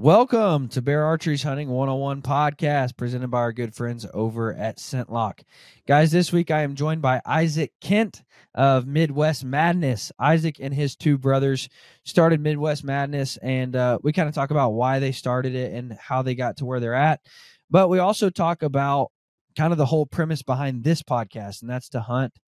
[0.00, 5.40] Welcome to Bear Archery's Hunting 101 podcast presented by our good friends over at ScentLok.
[5.88, 8.22] Guys, this week I am joined by Isaac Kent
[8.54, 10.12] of Midwest Madness.
[10.16, 11.68] Isaac and his two brothers
[12.04, 15.94] started Midwest Madness, and uh, we kind of talk about why they started it and
[15.94, 17.20] how they got to where they're at.
[17.68, 19.10] But we also talk about
[19.56, 22.38] kind of the whole premise behind this podcast, and that's to hunt,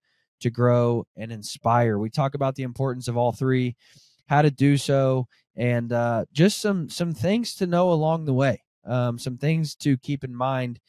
[0.43, 1.99] to grow, and inspire.
[1.99, 3.75] We talk about the importance of all three,
[4.29, 5.27] how to do so,
[5.61, 8.65] and uh, just some some things to know along the way.
[8.87, 10.81] Um, some things to keep in mind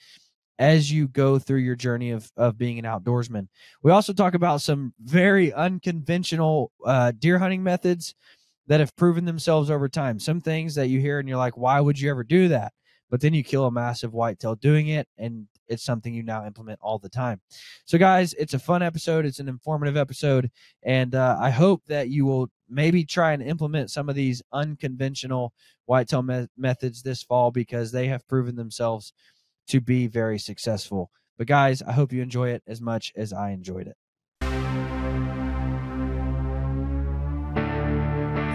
[0.59, 3.49] as you go through your journey of of being an outdoorsman.
[3.83, 8.15] We also talk about some very unconventional uh, deer hunting methods
[8.67, 10.17] that have proven themselves over time.
[10.19, 12.71] Some things that you hear and you're like, why would you ever do that?
[13.09, 16.79] But then you kill a massive whitetail doing it, and it's something you now implement
[16.81, 17.41] all the time.
[17.83, 19.25] So, guys, it's a fun episode.
[19.25, 20.49] It's an informative episode,
[20.83, 25.53] and uh, I hope that you will maybe try and implement some of these unconventional
[25.85, 29.13] whitetail me- methods this fall because they have proven themselves
[29.67, 31.11] to be very successful.
[31.37, 33.97] But guys, I hope you enjoy it as much as I enjoyed it.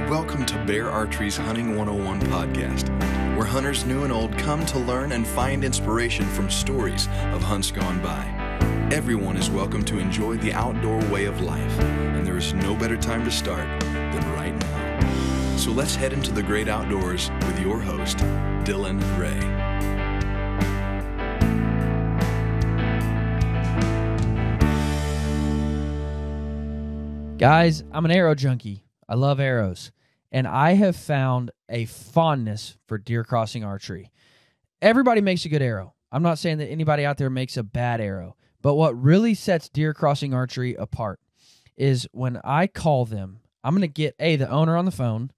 [0.09, 2.89] Welcome to Bear Archery's Hunting 101 podcast,
[3.37, 7.71] where hunters new and old come to learn and find inspiration from stories of hunts
[7.71, 8.46] gone by.
[8.93, 12.97] Everyone is welcome to enjoy the outdoor way of life, and there is no better
[12.97, 15.57] time to start than right now.
[15.57, 18.19] So let's head into the great outdoors with your host,
[18.65, 19.41] Dylan Ray.
[27.39, 28.85] Guys, I'm an arrow junkie.
[29.09, 29.91] I love arrows.
[30.31, 34.13] And I have found a fondness for deer crossing archery.
[34.81, 35.95] Everybody makes a good arrow.
[36.13, 39.69] I'm not saying that anybody out there makes a bad arrow, but what really sets
[39.69, 41.21] deer crossing archery apart
[41.77, 45.31] is when I call them, I'm going to get A, the owner on the phone.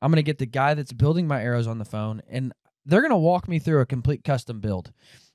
[0.00, 2.52] I'm going to get the guy that's building my arrows on the phone, and
[2.84, 4.92] they're going to walk me through a complete custom build.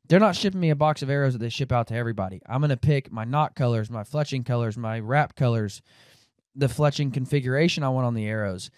[0.07, 2.41] They're not shipping me a box of arrows that they ship out to everybody.
[2.47, 5.81] I'm going to pick my knot colors, my fletching colors, my wrap colors,
[6.55, 8.71] the fletching configuration I want on the arrows.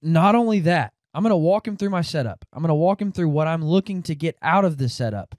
[0.00, 2.44] Not only that, I'm going to walk him through my setup.
[2.52, 5.34] I'm going to walk him through what I'm looking to get out of the setup.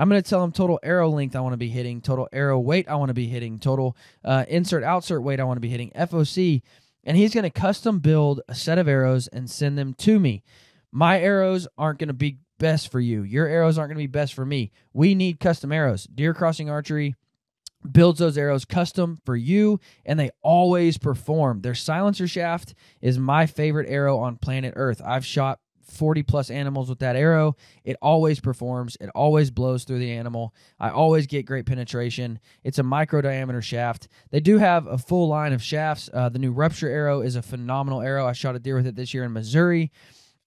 [0.00, 2.58] I'm going to tell him total arrow length I want to be hitting, total arrow
[2.58, 5.68] weight I want to be hitting, total uh, insert outsert weight I want to be
[5.68, 6.62] hitting, FOC,
[7.04, 10.42] and he's going to custom build a set of arrows and send them to me.
[10.90, 13.24] My arrows aren't going to be best for you.
[13.24, 14.72] Your arrows aren't going to be best for me.
[14.94, 16.04] We need custom arrows.
[16.04, 17.14] Deer Crossing Archery
[17.92, 21.60] builds those arrows custom for you and they always perform.
[21.60, 25.02] Their silencer shaft is my favorite arrow on planet Earth.
[25.04, 27.56] I've shot 40 plus animals with that arrow.
[27.84, 28.96] It always performs.
[29.00, 30.54] It always blows through the animal.
[30.78, 32.38] I always get great penetration.
[32.64, 34.08] It's a micro diameter shaft.
[34.30, 36.08] They do have a full line of shafts.
[36.12, 38.26] Uh, the new Rupture arrow is a phenomenal arrow.
[38.26, 39.92] I shot a deer with it this year in Missouri.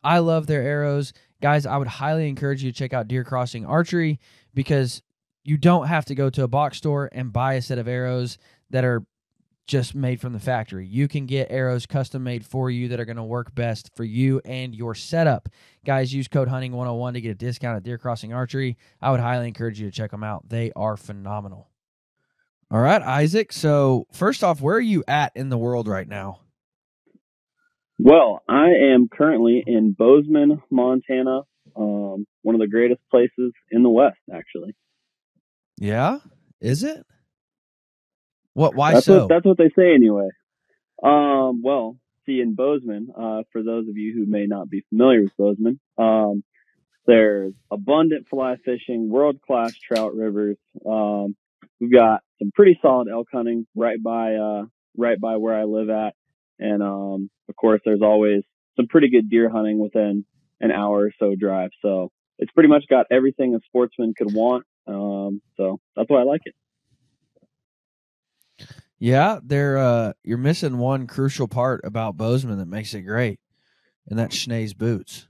[0.03, 1.13] I love their arrows.
[1.41, 4.19] Guys, I would highly encourage you to check out Deer Crossing Archery
[4.53, 5.01] because
[5.43, 8.37] you don't have to go to a box store and buy a set of arrows
[8.69, 9.03] that are
[9.67, 10.85] just made from the factory.
[10.85, 14.03] You can get arrows custom made for you that are going to work best for
[14.03, 15.49] you and your setup.
[15.85, 18.77] Guys, use code hunting101 to get a discount at Deer Crossing Archery.
[19.01, 20.49] I would highly encourage you to check them out.
[20.49, 21.69] They are phenomenal.
[22.71, 23.53] All right, Isaac.
[23.53, 26.39] So, first off, where are you at in the world right now?
[27.99, 31.41] Well, I am currently in Bozeman, Montana,
[31.75, 34.75] um, one of the greatest places in the West, actually.
[35.77, 36.19] Yeah,
[36.59, 37.05] is it?
[38.53, 38.75] What?
[38.75, 39.21] Why that's so?
[39.21, 40.29] What, that's what they say anyway.
[41.03, 45.21] Um, well, see, in Bozeman, uh, for those of you who may not be familiar
[45.21, 46.43] with Bozeman, um,
[47.05, 50.57] there's abundant fly fishing, world class trout rivers.
[50.85, 51.35] Um,
[51.79, 54.63] we've got some pretty solid elk hunting right by uh,
[54.97, 56.13] right by where I live at,
[56.59, 58.43] and um, of course, there's always
[58.75, 60.25] some pretty good deer hunting within
[60.61, 61.71] an hour or so drive.
[61.81, 62.09] So
[62.39, 64.65] it's pretty much got everything a sportsman could want.
[64.87, 66.55] Um, so that's why I like it.
[69.03, 73.37] Yeah, they're uh you're missing one crucial part about Bozeman that makes it great,
[74.07, 75.27] and that's Schnee's boots.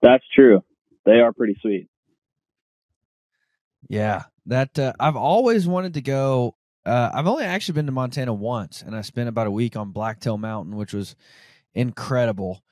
[0.00, 0.62] That's true.
[1.04, 1.90] They are pretty sweet.
[3.90, 6.56] Yeah, that uh, I've always wanted to go.
[6.86, 9.92] Uh, I've only actually been to Montana once, and I spent about a week on
[9.92, 11.16] Blacktail Mountain, which was
[11.74, 12.62] incredible.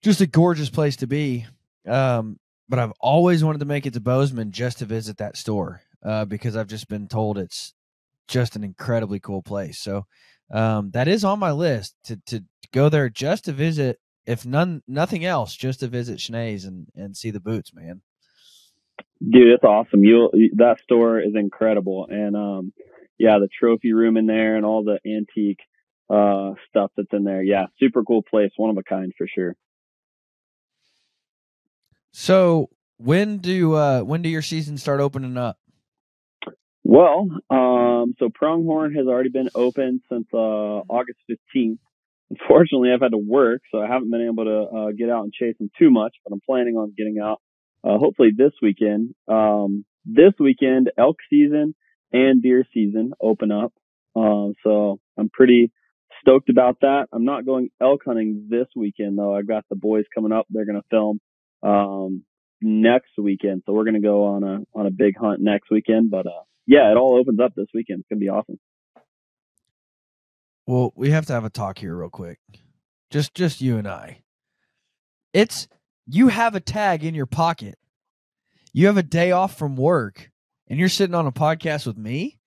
[0.00, 1.44] just a gorgeous place to be.
[1.86, 5.82] Um, but I've always wanted to make it to Bozeman just to visit that store
[6.02, 7.74] uh, because I've just been told it's
[8.30, 9.78] just an incredibly cool place.
[9.78, 10.06] So
[10.50, 14.82] um, that is on my list to to go there just to visit, if none
[14.88, 18.00] nothing else, just to visit Schnee's and and see the boots, man.
[19.20, 20.04] Dude, it's awesome.
[20.04, 22.72] You that store is incredible, and um,
[23.18, 25.60] yeah, the trophy room in there and all the antique
[26.08, 27.42] uh stuff that's in there.
[27.42, 29.54] Yeah, super cool place, one of a kind for sure.
[32.12, 35.58] So when do uh when do your seasons start opening up?
[36.84, 41.78] Well, um, so Pronghorn has already been open since uh, August 15th.
[42.30, 45.32] Unfortunately, I've had to work, so I haven't been able to uh, get out and
[45.32, 46.14] chase them too much.
[46.24, 47.40] But I'm planning on getting out
[47.84, 49.14] uh, hopefully this weekend.
[49.28, 51.74] Um, this weekend, elk season
[52.12, 53.72] and deer season open up.
[54.16, 55.72] Um, so I'm pretty
[56.22, 57.06] stoked about that.
[57.12, 59.34] I'm not going elk hunting this weekend though.
[59.34, 60.46] I've got the boys coming up.
[60.50, 61.20] They're going to film
[61.62, 62.24] um,
[62.60, 66.10] next weekend, so we're going to go on a on a big hunt next weekend.
[66.10, 68.00] But uh, yeah, it all opens up this weekend.
[68.00, 68.60] It's gonna be awesome.
[70.68, 72.38] Well, we have to have a talk here real quick.
[73.10, 74.22] Just just you and I.
[75.32, 75.66] It's
[76.06, 77.76] you have a tag in your pocket.
[78.72, 80.30] You have a day off from work
[80.68, 82.38] and you're sitting on a podcast with me?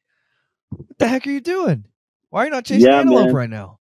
[0.70, 1.84] What the heck are you doing?
[2.30, 3.36] Why are you not chasing yeah, antelope man.
[3.36, 3.80] right now?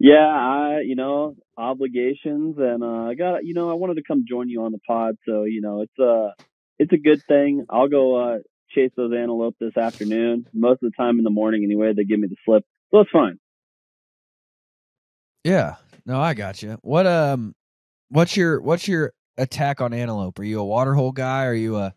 [0.00, 4.24] Yeah, I you know, obligations and uh I got you know, I wanted to come
[4.28, 6.34] join you on the pod, so you know, it's a
[6.80, 7.66] it's a good thing.
[7.70, 8.38] I'll go uh
[8.76, 10.46] chase those antelope this afternoon.
[10.52, 12.64] Most of the time in the morning anyway, they give me the slip.
[12.90, 13.38] So it's fine.
[15.44, 15.76] Yeah.
[16.04, 16.78] No, I got you.
[16.82, 17.54] What um
[18.10, 20.38] what's your what's your attack on antelope?
[20.38, 21.44] Are you a waterhole guy?
[21.46, 21.94] Are you a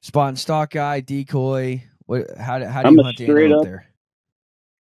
[0.00, 1.84] spot and stalk guy, decoy?
[2.06, 3.86] What how how do I'm you hunt antelope up, there?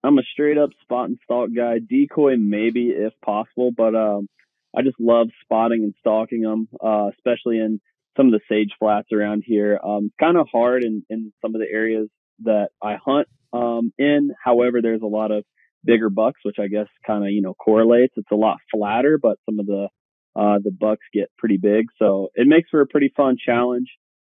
[0.03, 1.79] I'm a straight up spot and stalk guy.
[1.79, 4.29] Decoy maybe if possible, but um
[4.77, 7.81] I just love spotting and stalking them, uh, especially in
[8.17, 9.79] some of the sage flats around here.
[9.83, 12.09] Um, kind of hard in, in some of the areas
[12.45, 14.33] that I hunt um, in.
[14.43, 15.45] However, there's a lot of
[15.85, 18.15] bigger bucks, which I guess kind of you know correlates.
[18.17, 19.89] It's a lot flatter, but some of the
[20.37, 23.89] uh, the bucks get pretty big, so it makes for a pretty fun challenge.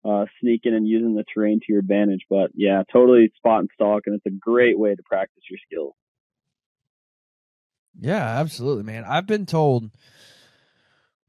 [0.06, 4.03] Uh, sneaking and using the terrain to your advantage, but yeah, totally spot and stalk,
[4.06, 5.95] and it's a great way to practice your skills.
[8.00, 9.03] Yeah, absolutely, man.
[9.03, 9.89] I've been told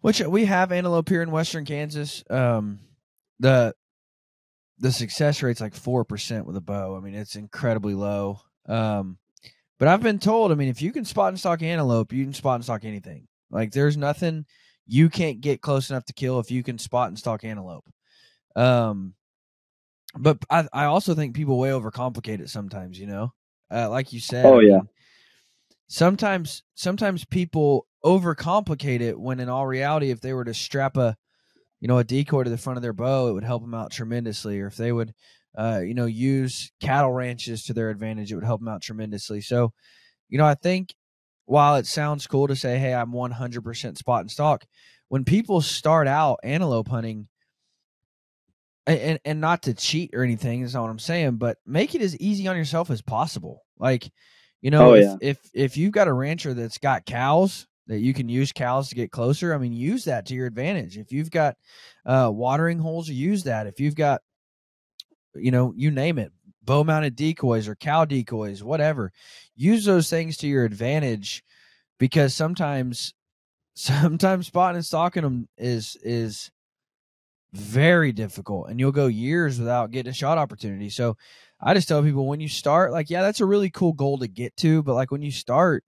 [0.00, 2.24] which we have antelope here in western Kansas.
[2.30, 2.80] Um,
[3.40, 3.74] the
[4.78, 6.96] the success rate's like four percent with a bow.
[6.96, 8.40] I mean, it's incredibly low.
[8.66, 9.18] Um,
[9.78, 12.34] but I've been told, I mean, if you can spot and stalk antelope, you can
[12.34, 13.28] spot and stalk anything.
[13.50, 14.44] Like there's nothing
[14.86, 17.84] you can't get close enough to kill if you can spot and stalk antelope.
[18.56, 19.14] Um,
[20.16, 22.98] but I I also think people way overcomplicate it sometimes.
[22.98, 23.32] You know,
[23.70, 24.46] uh, like you said.
[24.46, 24.74] Oh yeah.
[24.74, 24.88] I mean,
[25.88, 31.16] sometimes sometimes people overcomplicate it when in all reality if they were to strap a
[31.80, 33.90] you know a decoy to the front of their bow it would help them out
[33.90, 35.12] tremendously or if they would
[35.56, 39.40] uh, you know use cattle ranches to their advantage it would help them out tremendously.
[39.40, 39.72] So
[40.28, 40.94] you know i think
[41.46, 44.66] while it sounds cool to say hey i'm 100% spot and stalk
[45.08, 47.28] when people start out antelope hunting
[48.86, 52.02] and, and not to cheat or anything is not what i'm saying but make it
[52.02, 53.62] as easy on yourself as possible.
[53.78, 54.10] Like
[54.60, 55.16] you know, oh, if, yeah.
[55.20, 58.94] if if you've got a rancher that's got cows that you can use cows to
[58.94, 60.98] get closer, I mean, use that to your advantage.
[60.98, 61.56] If you've got
[62.04, 63.66] uh, watering holes, use that.
[63.66, 64.20] If you've got,
[65.34, 69.10] you know, you name it, bow mounted decoys or cow decoys, whatever,
[69.56, 71.42] use those things to your advantage
[71.98, 73.14] because sometimes,
[73.74, 76.50] sometimes spotting and stalking them is is
[77.52, 80.90] very difficult, and you'll go years without getting a shot opportunity.
[80.90, 81.16] So
[81.60, 84.28] I just tell people when you start, like, yeah, that's a really cool goal to
[84.28, 85.84] get to, but like when you start,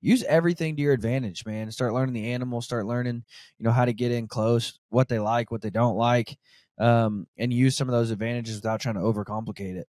[0.00, 1.70] use everything to your advantage, man.
[1.72, 3.24] Start learning the animal, start learning,
[3.58, 6.38] you know, how to get in close, what they like, what they don't like,
[6.78, 9.88] um, and use some of those advantages without trying to overcomplicate it.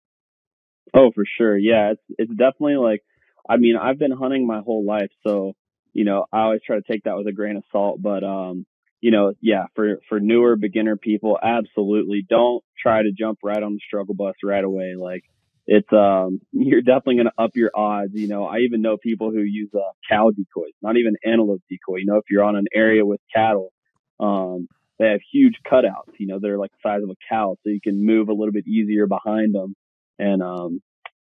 [0.94, 1.58] Oh, for sure.
[1.58, 3.04] Yeah, it's it's definitely like
[3.48, 5.54] I mean, I've been hunting my whole life, so
[5.94, 8.66] you know, I always try to take that with a grain of salt, but um
[9.02, 13.74] you know, yeah, for for newer beginner people, absolutely don't try to jump right on
[13.74, 14.96] the struggle bus right away.
[14.98, 15.24] Like
[15.68, 18.12] it's um you're definitely going to up your odds.
[18.14, 19.80] You know, I even know people who use uh,
[20.10, 21.98] cow decoys, not even antelope decoy.
[21.98, 23.72] You know, if you're on an area with cattle,
[24.20, 24.68] um,
[25.00, 26.14] they have huge cutouts.
[26.20, 28.52] You know, they're like the size of a cow, so you can move a little
[28.52, 29.76] bit easier behind them.
[30.18, 30.82] And um,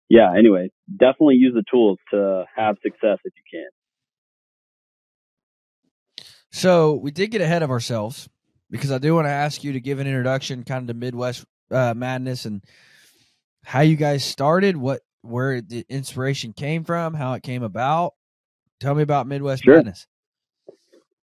[0.10, 3.68] yeah, anyway, definitely use the tools to have success if you can.
[6.52, 8.30] So we did get ahead of ourselves
[8.70, 11.46] because I do want to ask you to give an introduction, kind of to Midwest
[11.72, 12.62] uh, Madness and
[13.64, 18.14] how you guys started, what where the inspiration came from, how it came about.
[18.80, 19.76] Tell me about Midwest sure.
[19.76, 20.08] Madness.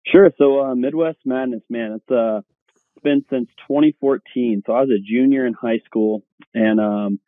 [0.07, 0.31] Sure.
[0.39, 2.41] So uh, Midwest Madness, man, it's uh,
[2.75, 4.63] it's been since 2014.
[4.67, 6.23] So I was a junior in high school,
[6.55, 7.21] and um,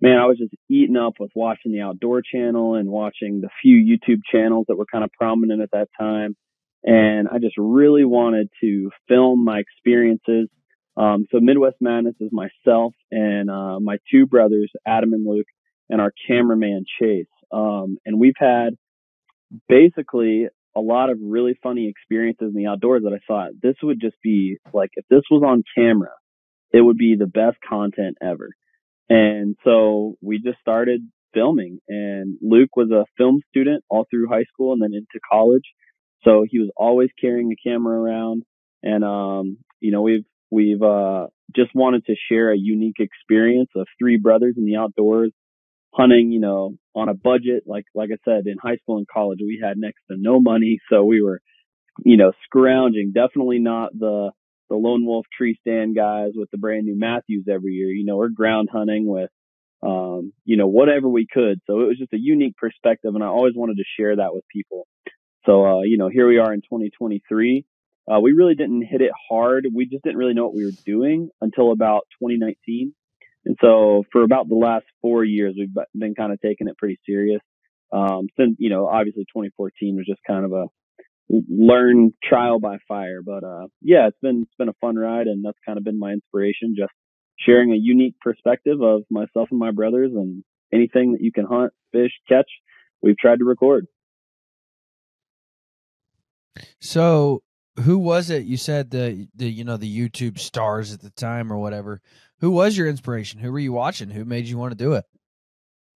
[0.00, 3.76] man, I was just eating up with watching the Outdoor Channel and watching the few
[3.76, 6.36] YouTube channels that were kind of prominent at that time.
[6.82, 10.48] And I just really wanted to film my experiences.
[10.96, 15.46] Um, so Midwest Madness is myself and uh, my two brothers, Adam and Luke,
[15.88, 17.26] and our cameraman Chase.
[17.52, 18.70] Um, and we've had
[19.68, 24.00] basically a lot of really funny experiences in the outdoors that I thought this would
[24.00, 26.12] just be like if this was on camera,
[26.72, 28.50] it would be the best content ever.
[29.08, 31.00] And so we just started
[31.34, 35.64] filming and Luke was a film student all through high school and then into college.
[36.24, 38.42] So he was always carrying a camera around
[38.82, 43.86] and um you know we've we've uh just wanted to share a unique experience of
[43.98, 45.32] three brothers in the outdoors
[45.92, 47.64] hunting, you know, on a budget.
[47.66, 50.78] Like, like I said, in high school and college, we had next to no money.
[50.90, 51.40] So we were,
[52.04, 54.30] you know, scrounging, definitely not the,
[54.68, 57.88] the lone wolf tree stand guys with the brand new Mathews every year.
[57.88, 59.30] You know, we're ground hunting with,
[59.82, 61.60] um, you know, whatever we could.
[61.66, 63.14] So it was just a unique perspective.
[63.14, 64.86] And I always wanted to share that with people.
[65.46, 67.64] So, uh, you know, here we are in 2023.
[68.10, 69.66] Uh, we really didn't hit it hard.
[69.72, 72.94] We just didn't really know what we were doing until about 2019.
[73.46, 76.98] And so for about the last four years, we've been kind of taking it pretty
[77.06, 77.40] serious.
[77.92, 80.66] Um, since, you know, obviously 2014 was just kind of a
[81.48, 83.20] learn trial by fire.
[83.24, 85.98] But, uh, yeah, it's been, it's been a fun ride and that's kind of been
[85.98, 86.92] my inspiration, just
[87.38, 91.72] sharing a unique perspective of myself and my brothers and anything that you can hunt,
[91.92, 92.50] fish, catch,
[93.02, 93.86] we've tried to record.
[96.80, 97.42] So
[97.80, 98.44] who was it?
[98.44, 102.00] You said the the you know the YouTube stars at the time or whatever.
[102.40, 103.40] Who was your inspiration?
[103.40, 104.10] Who were you watching?
[104.10, 105.04] Who made you want to do it?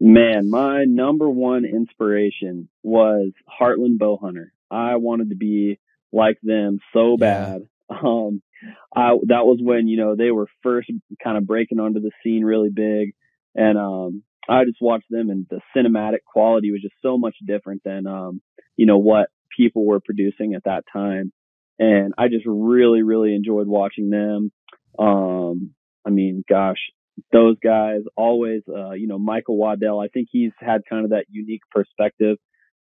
[0.01, 4.49] Man, my number one inspiration was Heartland Bowhunter.
[4.71, 5.79] I wanted to be
[6.13, 7.63] like them so bad.
[7.63, 7.99] Yeah.
[8.03, 8.41] Um,
[8.97, 10.91] I that was when you know they were first
[11.23, 13.15] kind of breaking onto the scene really big,
[13.55, 17.83] and um, I just watched them, and the cinematic quality was just so much different
[17.85, 18.41] than um,
[18.77, 21.33] you know what people were producing at that time
[21.79, 24.53] and I just really, really enjoyed watching them.
[24.99, 25.75] Um,
[26.07, 26.79] I mean, gosh,
[27.33, 31.27] those guys always, uh, you know, Michael Waddell, I think he's had kind of that
[31.31, 32.37] unique perspective,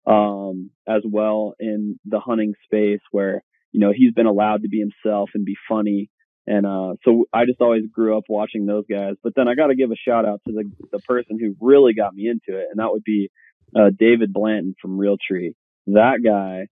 [0.07, 4.79] um, as well in the hunting space where, you know, he's been allowed to be
[4.79, 6.11] himself and be funny.
[6.47, 9.15] And, uh, so I just always grew up watching those guys.
[9.23, 11.95] But then I got to give a shout out to the, the person who really
[11.95, 12.67] got me into it.
[12.71, 13.31] And that would be,
[13.75, 15.55] uh, David Blanton from Realtree.
[15.87, 16.69] That guy,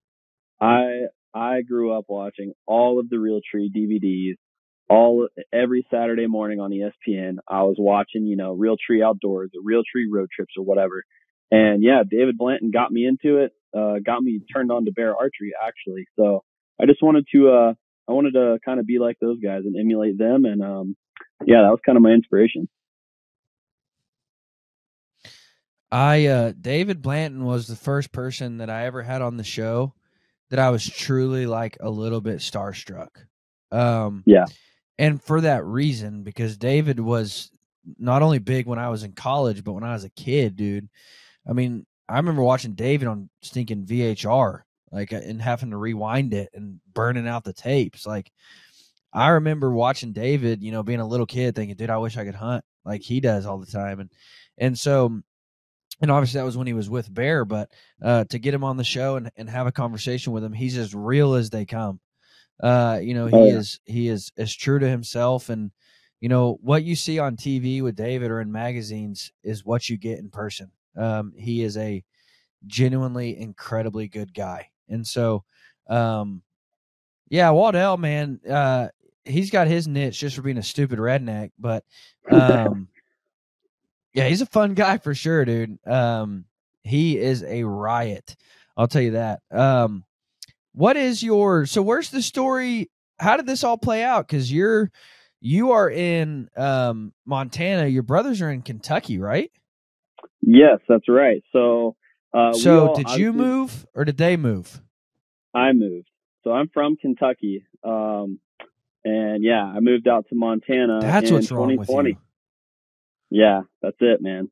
[0.60, 4.34] I I grew up watching all of the Realtree DVDs.
[4.88, 10.04] All every Saturday morning on ESPN, I was watching, you know, Realtree Outdoors or Realtree
[10.10, 11.02] Road Trips or whatever.
[11.50, 13.52] And yeah, David Blanton got me into it.
[13.74, 16.04] Uh, got me turned on to bear archery actually.
[16.16, 16.42] So
[16.80, 17.72] I just wanted to, uh,
[18.08, 20.44] I wanted to kind of be like those guys and emulate them.
[20.44, 20.96] And um,
[21.46, 22.68] yeah, that was kind of my inspiration.
[25.92, 29.94] I uh, David Blanton was the first person that I ever had on the show
[30.48, 33.08] that I was truly like a little bit starstruck.
[33.70, 34.46] Um, yeah.
[34.98, 37.50] And for that reason, because David was
[37.98, 40.88] not only big when I was in college, but when I was a kid, dude.
[41.48, 46.32] I mean, I remember watching David on stinking VHS, like, uh, and having to rewind
[46.32, 48.06] it and burning out the tapes.
[48.06, 48.30] Like,
[49.12, 52.24] I remember watching David, you know, being a little kid, thinking, "Dude, I wish I
[52.24, 54.10] could hunt like he does all the time." And
[54.58, 55.22] and so
[56.02, 57.70] and obviously that was when he was with Bear, but
[58.02, 60.76] uh, to get him on the show and, and have a conversation with him, he's
[60.76, 62.00] as real as they come.
[62.60, 63.54] Uh, you know, he oh, yeah.
[63.54, 65.70] is he is as true to himself, and
[66.20, 69.96] you know what you see on TV with David or in magazines is what you
[69.96, 70.70] get in person.
[70.96, 72.04] Um, he is a
[72.66, 75.44] genuinely incredibly good guy, and so,
[75.88, 76.42] um,
[77.30, 78.88] yeah, Waddell, man, uh,
[79.24, 81.84] he's got his niche just for being a stupid redneck, but
[82.30, 82.88] um,
[84.14, 85.78] yeah, he's a fun guy for sure, dude.
[85.86, 86.44] Um,
[86.82, 88.36] he is a riot.
[88.76, 89.40] I'll tell you that.
[89.50, 90.04] Um,
[90.72, 91.82] what is your so?
[91.82, 92.90] Where's the story?
[93.18, 94.26] How did this all play out?
[94.26, 94.90] Because you're
[95.40, 97.86] you are in um, Montana.
[97.86, 99.50] Your brothers are in Kentucky, right?
[100.40, 101.42] Yes, that's right.
[101.52, 101.96] So,
[102.34, 104.80] uh, so all, did you move or did they move?
[105.54, 106.08] I moved.
[106.44, 108.40] So I'm from Kentucky, um,
[109.04, 111.00] and yeah, I moved out to Montana.
[111.00, 112.16] That's what's wrong with you.
[113.32, 114.50] Yeah, that's it, man.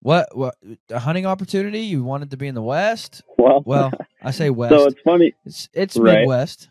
[0.00, 0.54] What what
[0.88, 1.80] a hunting opportunity?
[1.80, 3.22] You wanted to be in the West?
[3.36, 4.74] Well, well, I say West.
[4.74, 5.34] So it's funny.
[5.44, 6.20] It's it's right.
[6.20, 6.70] Midwest.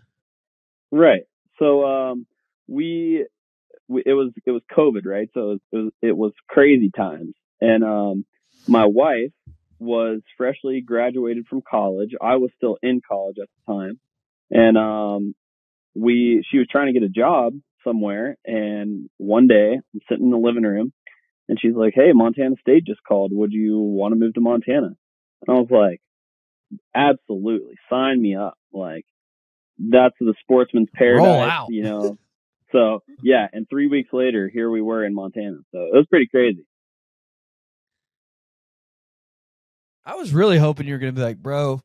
[0.91, 1.23] Right.
[1.59, 2.25] So um,
[2.67, 3.27] we,
[3.87, 5.29] we it was it was COVID, right?
[5.35, 8.25] So it was it was, it was crazy times, and um,
[8.67, 9.31] my wife
[9.77, 12.13] was freshly graduated from college.
[12.19, 13.99] I was still in college at the time,
[14.49, 15.35] and um,
[15.93, 17.53] we she was trying to get a job
[17.87, 18.37] somewhere.
[18.45, 20.91] And one day, I'm sitting in the living room,
[21.47, 23.31] and she's like, "Hey, Montana State just called.
[23.33, 24.95] Would you want to move to Montana?"
[25.47, 26.01] And I was like,
[26.95, 29.05] "Absolutely, sign me up!" Like
[29.77, 31.67] that's the sportsman's oh, paradise, out.
[31.69, 32.17] you know.
[32.73, 35.59] So yeah, and three weeks later, here we were in Montana.
[35.71, 36.65] So it was pretty crazy.
[40.05, 41.81] I was really hoping you were going to be like, bro,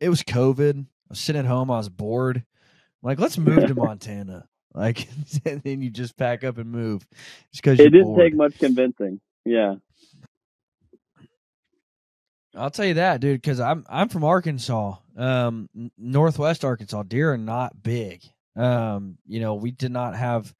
[0.00, 0.80] it was COVID.
[0.80, 1.70] I was sitting at home.
[1.70, 2.36] I was bored.
[2.36, 2.44] I'm
[3.02, 4.48] like, let's move to Montana.
[4.74, 5.08] Like,
[5.44, 7.06] and then you just pack up and move
[7.52, 8.20] just because It didn't bored.
[8.20, 9.20] take much convincing.
[9.44, 9.76] Yeah.
[12.54, 17.02] I'll tell you that, dude, because I'm I'm from Arkansas, um, Northwest Arkansas.
[17.04, 18.22] Deer are not big.
[18.56, 20.52] Um, you know, we did not have.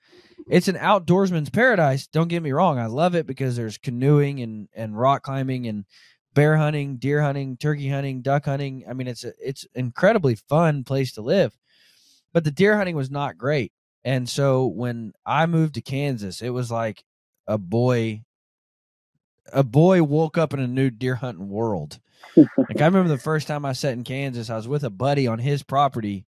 [0.49, 2.07] It's an outdoorsman's paradise.
[2.07, 2.79] Don't get me wrong.
[2.79, 5.85] I love it because there's canoeing and and rock climbing and
[6.33, 8.85] bear hunting, deer hunting, turkey hunting, duck hunting.
[8.89, 11.55] I mean, it's a it's incredibly fun place to live.
[12.33, 13.71] But the deer hunting was not great,
[14.05, 17.05] and so when I moved to Kansas, it was like
[17.47, 18.23] a boy
[19.53, 21.99] a boy woke up in a new deer hunting world.
[22.37, 25.27] like I remember the first time I sat in Kansas, I was with a buddy
[25.27, 26.27] on his property,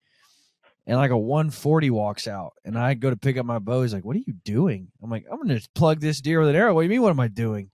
[0.86, 3.82] and like a 140 walks out, and I go to pick up my bow.
[3.82, 6.56] He's like, "What are you doing?" I'm like, "I'm gonna plug this deer with an
[6.56, 7.02] arrow." What do you mean?
[7.02, 7.70] What am I doing?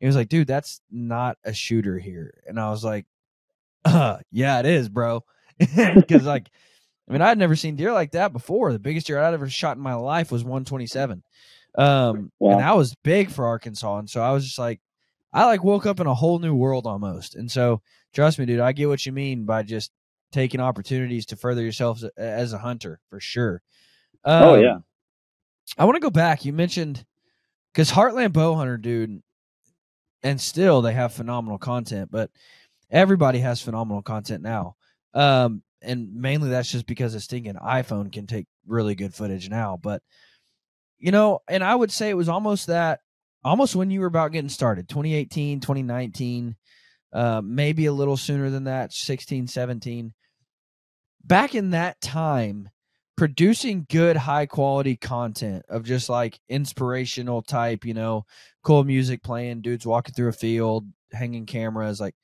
[0.00, 3.06] He was like, "Dude, that's not a shooter here." And I was like,
[3.84, 5.24] uh, "Yeah, it is, bro."
[5.94, 6.50] Because like,
[7.08, 8.72] I mean, I'd never seen deer like that before.
[8.72, 11.22] The biggest deer I'd ever shot in my life was 127.
[11.78, 12.52] Um, Wow.
[12.52, 13.98] and that was big for Arkansas.
[13.98, 14.80] And so I was just like,
[15.32, 17.34] I like woke up in a whole new world almost.
[17.36, 17.80] And so
[18.14, 19.90] trust me, dude, I get what you mean by just
[20.32, 23.62] taking opportunities to further yourself as a, as a hunter for sure.
[24.24, 24.78] Oh, Um, yeah.
[25.78, 26.44] I want to go back.
[26.44, 27.04] You mentioned
[27.72, 29.22] because Heartland Bow Hunter, dude,
[30.22, 32.30] and still they have phenomenal content, but
[32.90, 34.76] everybody has phenomenal content now.
[35.12, 39.78] Um, and mainly that's just because a stinking iPhone can take really good footage now.
[39.80, 40.02] But
[40.98, 43.00] you know, and I would say it was almost that,
[43.44, 46.56] almost when you were about getting started, 2018, 2019,
[47.12, 50.14] uh, maybe a little sooner than that, 16, 17.
[51.24, 52.70] Back in that time,
[53.16, 58.24] producing good high quality content of just like inspirational type you know
[58.62, 62.14] cool music playing dudes walking through a field hanging cameras like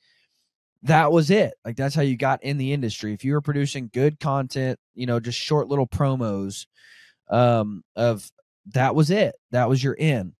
[0.84, 1.54] that was it.
[1.64, 3.12] Like that's how you got in the industry.
[3.12, 6.66] If you were producing good content you know just short little promos
[7.30, 8.30] um of
[8.74, 9.34] that was it.
[9.50, 10.34] That was your in.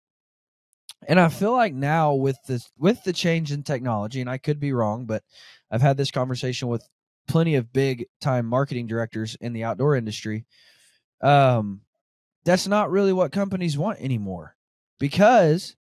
[1.09, 4.61] And i feel like now with this with the change in technology and i could
[4.61, 5.25] be wrong but
[5.71, 6.89] i've had this conversation with
[7.27, 10.45] plenty of big time marketing directors in the outdoor industry
[11.23, 11.81] um
[12.45, 14.57] that's not really what companies want anymore.
[14.99, 15.77] Because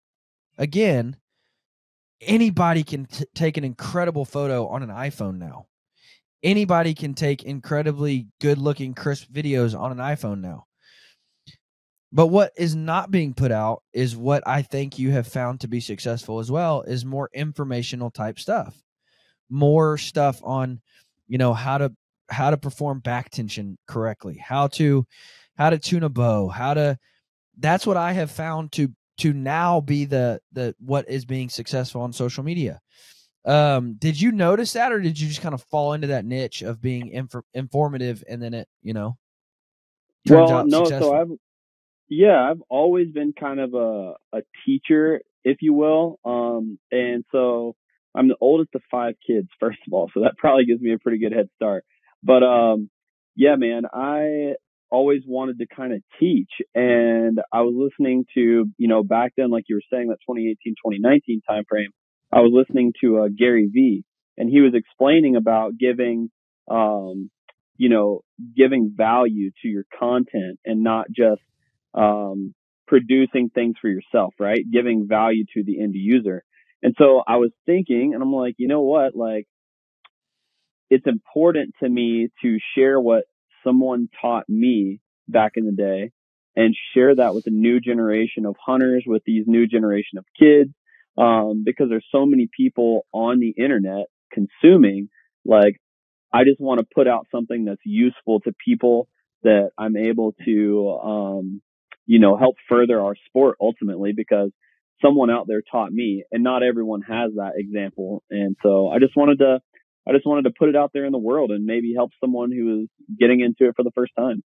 [0.59, 1.16] again
[2.21, 5.67] anybody can t- take an incredible photo on an iphone now.
[6.43, 10.65] Anybody can take incredibly good looking crisp videos on an iphone now.
[12.13, 15.69] But what is not being put out is what i think you have found to
[15.69, 18.77] be successful as well is more informational type stuff.
[19.49, 20.81] More stuff on
[21.31, 21.93] you know how to
[22.29, 25.07] how to perform back tension correctly how to
[25.57, 26.99] how to tune a bow how to
[27.59, 28.89] that's what i have found to
[29.21, 32.81] to now be the the what is being successful on social media
[33.47, 36.63] um did you notice that or did you just kind of fall into that niche
[36.63, 39.17] of being infor- informative and then it you know
[40.29, 41.11] well, no, successful?
[41.11, 41.31] so I've
[42.09, 46.19] yeah, I've always been kind of a a teacher, if you will.
[46.25, 47.77] Um, and so
[48.15, 50.99] I'm the oldest of five kids, first of all, so that probably gives me a
[50.99, 51.85] pretty good head start.
[52.23, 52.91] But um,
[53.37, 54.55] yeah, man, I
[54.90, 59.50] always wanted to kind of teach, and I was listening to, you know, back then,
[59.50, 61.90] like you were saying, that 2018, 2019 time frame.
[62.33, 64.05] I was listening to uh, Gary Vee,
[64.37, 66.31] and he was explaining about giving,
[66.70, 67.31] um,
[67.76, 68.20] you know,
[68.57, 71.42] giving value to your content and not just
[71.94, 72.55] um,
[72.87, 74.61] producing things for yourself, right?
[74.70, 76.44] Giving value to the end user.
[76.83, 79.14] And so I was thinking, and I'm like, you know what?
[79.14, 79.46] Like,
[80.90, 83.24] it's important to me to share what
[83.64, 86.11] someone taught me back in the day
[86.57, 90.70] and share that with a new generation of hunters, with these new generation of kids,
[91.16, 95.09] um, because there's so many people on the internet consuming.
[95.44, 95.81] Like,
[96.33, 99.09] I just want to put out something that's useful to people
[99.42, 101.62] that I'm able to, um,
[102.07, 104.51] you know, help further our sport ultimately because
[105.03, 108.23] someone out there taught me and not everyone has that example.
[108.31, 109.61] And so I just wanted to,
[110.11, 112.51] I just wanted to put it out there in the world and maybe help someone
[112.51, 114.42] who is getting into it for the first time.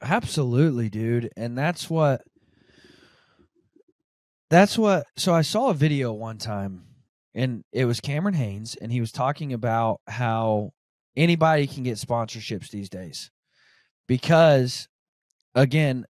[0.00, 1.30] Absolutely, dude.
[1.36, 2.22] And that's what
[4.48, 6.84] that's what so I saw a video one time
[7.34, 10.70] and it was Cameron Hanes and he was talking about how
[11.14, 13.30] anybody can get sponsorships these days
[14.06, 14.88] because
[15.54, 16.06] again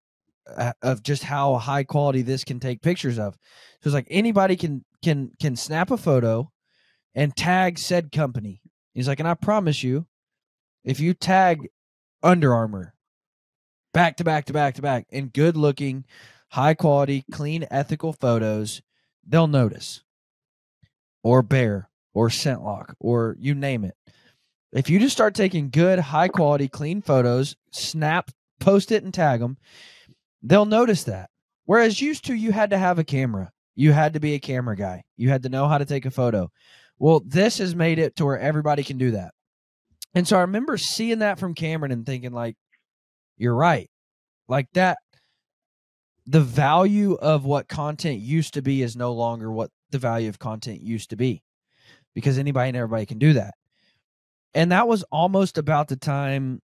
[0.57, 3.35] uh, of just how high quality this can take pictures of.
[3.83, 6.53] So it's like anybody can can can snap a photo
[7.19, 8.61] and tag said company.
[8.95, 10.07] He's like, and I promise you,
[10.85, 11.69] if you tag
[12.23, 12.95] Under Armour
[13.93, 16.05] back to back to back to back in good looking,
[16.51, 18.83] high quality, clean, ethical photos,
[19.27, 20.05] they'll notice.
[21.25, 23.97] Or Bear or ScentLok or you name it.
[24.73, 29.41] If you just start taking good, high quality, clean photos, snap, post it, and tag
[29.41, 29.57] them,
[30.41, 31.31] they'll notice that.
[31.65, 33.51] Whereas used to, you had to have a camera.
[33.75, 35.03] You had to be a camera guy.
[35.17, 36.51] You had to know how to take a photo.
[36.99, 39.33] Well, this has made it to where everybody can do that.
[40.15, 42.57] And so I remember seeing that from Cameron and thinking, like,
[43.37, 43.89] you're right.
[44.49, 44.99] Like that,
[46.27, 50.39] the value of what content used to be is no longer what the value of
[50.39, 51.43] content used to be
[52.15, 53.55] because anybody and everybody can do that.
[54.55, 56.61] And that was almost about the time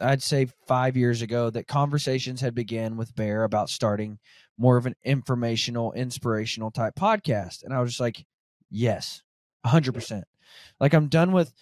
[0.00, 4.18] I'd say 5 years ago that conversations had began with Bear about starting
[4.58, 7.62] more of an informational, inspirational type podcast.
[7.62, 8.24] And I was just like,
[8.70, 9.22] yes,
[9.66, 10.22] 100%.
[10.80, 11.52] Like I'm done with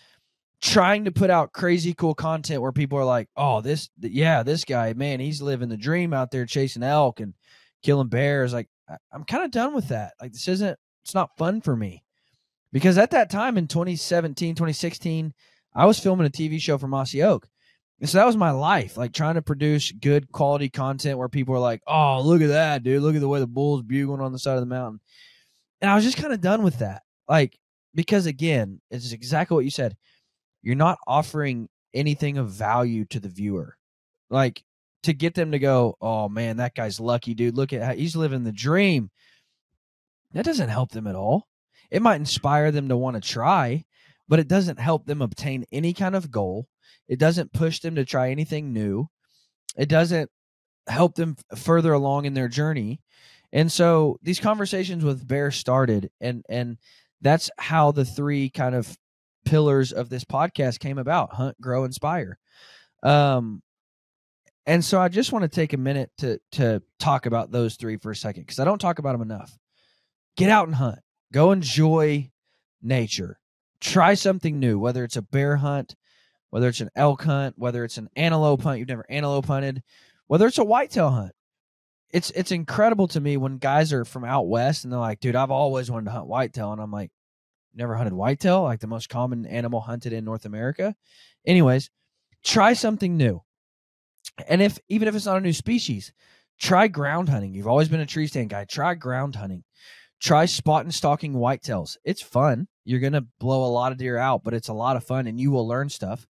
[0.60, 4.64] trying to put out crazy cool content where people are like, "Oh, this yeah, this
[4.64, 7.34] guy, man, he's living the dream out there chasing elk and
[7.82, 8.68] killing bears." Like
[9.12, 10.14] I'm kind of done with that.
[10.20, 12.02] Like this isn't it's not fun for me.
[12.72, 15.32] Because at that time in 2017, 2016,
[15.74, 17.46] I was filming a TV show for Mossy Oak.
[18.00, 21.54] And so that was my life, like trying to produce good quality content where people
[21.54, 23.02] are like, "Oh, look at that, dude!
[23.02, 25.00] Look at the way the bull's bugling on the side of the mountain."
[25.80, 27.58] And I was just kind of done with that, like
[27.94, 29.96] because again, it's exactly what you said.
[30.62, 33.76] You're not offering anything of value to the viewer,
[34.30, 34.64] like
[35.02, 37.56] to get them to go, "Oh man, that guy's lucky, dude!
[37.56, 39.10] Look at how he's living the dream."
[40.32, 41.46] That doesn't help them at all.
[41.90, 43.84] It might inspire them to want to try,
[44.26, 46.66] but it doesn't help them obtain any kind of goal.
[47.06, 49.08] It doesn't push them to try anything new.
[49.76, 50.30] It doesn't
[50.88, 53.00] help them further along in their journey.
[53.52, 56.78] And so these conversations with Bear started and and
[57.24, 58.96] that's how the three kind of
[59.44, 62.38] pillars of this podcast came about, hunt, grow, inspire.
[63.02, 63.62] Um
[64.66, 67.96] and so I just want to take a minute to to talk about those three
[67.96, 69.58] for a second cuz I don't talk about them enough.
[70.36, 71.00] Get out and hunt.
[71.32, 72.30] Go enjoy
[72.82, 73.38] nature.
[73.80, 75.94] Try something new, whether it's a bear hunt,
[76.50, 79.82] whether it's an elk hunt, whether it's an antelope hunt you've never antelope hunted,
[80.28, 81.32] whether it's a whitetail hunt.
[82.10, 85.34] It's it's incredible to me when guys are from out west and they're like, dude,
[85.34, 86.72] I've always wanted to hunt whitetail.
[86.72, 87.10] And I'm like,
[87.74, 90.94] never hunted whitetail, like the most common animal hunted in North America.
[91.46, 91.90] Anyways,
[92.44, 93.42] try something new.
[94.48, 96.12] And if even if it's not a new species,
[96.58, 97.54] try ground hunting.
[97.54, 98.64] You've always been a tree stand guy.
[98.64, 99.64] Try ground hunting.
[100.20, 101.96] Try spot and stalking whitetails.
[102.04, 102.68] It's fun.
[102.84, 105.26] You're going to blow a lot of deer out, but it's a lot of fun
[105.26, 106.26] and you will learn stuff.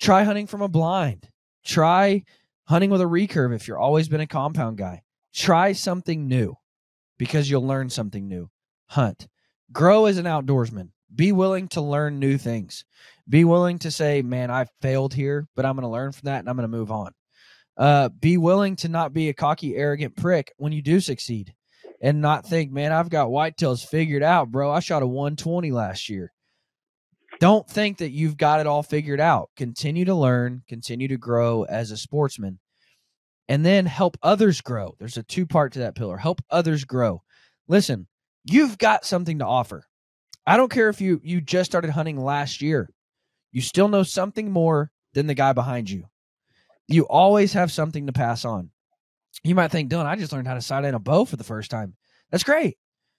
[0.00, 1.28] Try hunting from a blind.
[1.64, 2.24] Try
[2.64, 5.02] hunting with a recurve if you're always been a compound guy.
[5.34, 6.56] Try something new
[7.18, 8.50] because you'll learn something new.
[8.86, 9.28] Hunt.
[9.72, 10.90] Grow as an outdoorsman.
[11.14, 12.84] Be willing to learn new things.
[13.28, 16.40] Be willing to say, man, I failed here, but I'm going to learn from that
[16.40, 17.12] and I'm going to move on.
[17.76, 21.54] Uh, be willing to not be a cocky, arrogant prick when you do succeed
[22.00, 24.70] and not think, man, I've got whitetails figured out, bro.
[24.70, 26.32] I shot a 120 last year.
[27.40, 29.50] Don't think that you've got it all figured out.
[29.56, 32.58] Continue to learn, continue to grow as a sportsman,
[33.48, 34.96] and then help others grow.
[34.98, 37.22] There's a two part to that pillar help others grow.
[37.68, 38.08] Listen,
[38.44, 39.84] you've got something to offer.
[40.46, 42.90] I don't care if you you just started hunting last year.
[43.52, 46.04] You still know something more than the guy behind you.
[46.86, 48.70] You always have something to pass on.
[49.44, 51.44] You might think, Dylan, I just learned how to sight in a bow for the
[51.44, 51.94] first time.
[52.30, 52.78] That's great.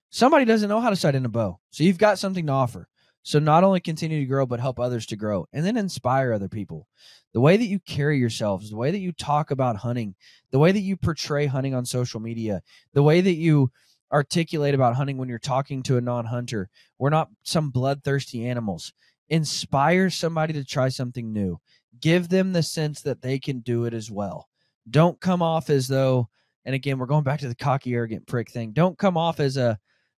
[0.10, 1.60] Somebody doesn't know how to sight in a bow.
[1.70, 2.88] So you've got something to offer.
[3.22, 6.50] So not only continue to grow, but help others to grow and then inspire other
[6.50, 6.88] people.
[7.34, 10.16] The way that you carry yourselves, the way that you talk about hunting,
[10.52, 13.72] the way that you portray hunting on social media, the way that you
[14.12, 16.70] articulate about hunting when you're talking to a non hunter.
[16.98, 18.94] We're not some bloodthirsty animals.
[19.30, 21.60] Inspire somebody to try something new.
[22.00, 24.48] Give them the sense that they can do it as well.
[24.90, 26.30] Don't come off as though,
[26.66, 28.72] and again, we're going back to the cocky, arrogant prick thing.
[28.72, 29.78] Don't come off as a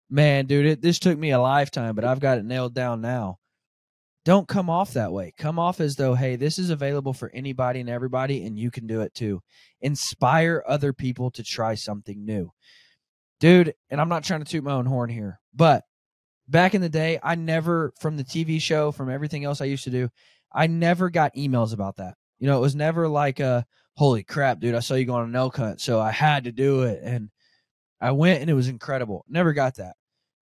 [0.10, 0.66] man, dude.
[0.66, 3.40] It, this took me a lifetime, but I've got it nailed down now.
[4.24, 5.34] Don't come off that way.
[5.38, 8.86] Come off as though, hey, this is available for anybody and everybody, and you can
[8.86, 9.42] do it too.
[9.82, 12.52] Inspire other people to try something new.
[13.42, 15.84] Dude, and I'm not trying to toot my own horn here, but
[16.48, 19.84] back in the day, I never, from the TV show, from everything else I used
[19.86, 20.10] to do,
[20.54, 22.14] I never got emails about that.
[22.38, 23.66] You know, it was never like a,
[23.98, 26.52] holy crap, dude, I saw you go on an elk hunt, so I had to
[26.52, 27.02] do it.
[27.04, 27.32] And
[28.00, 29.26] I went and it was incredible.
[29.28, 29.96] Never got that.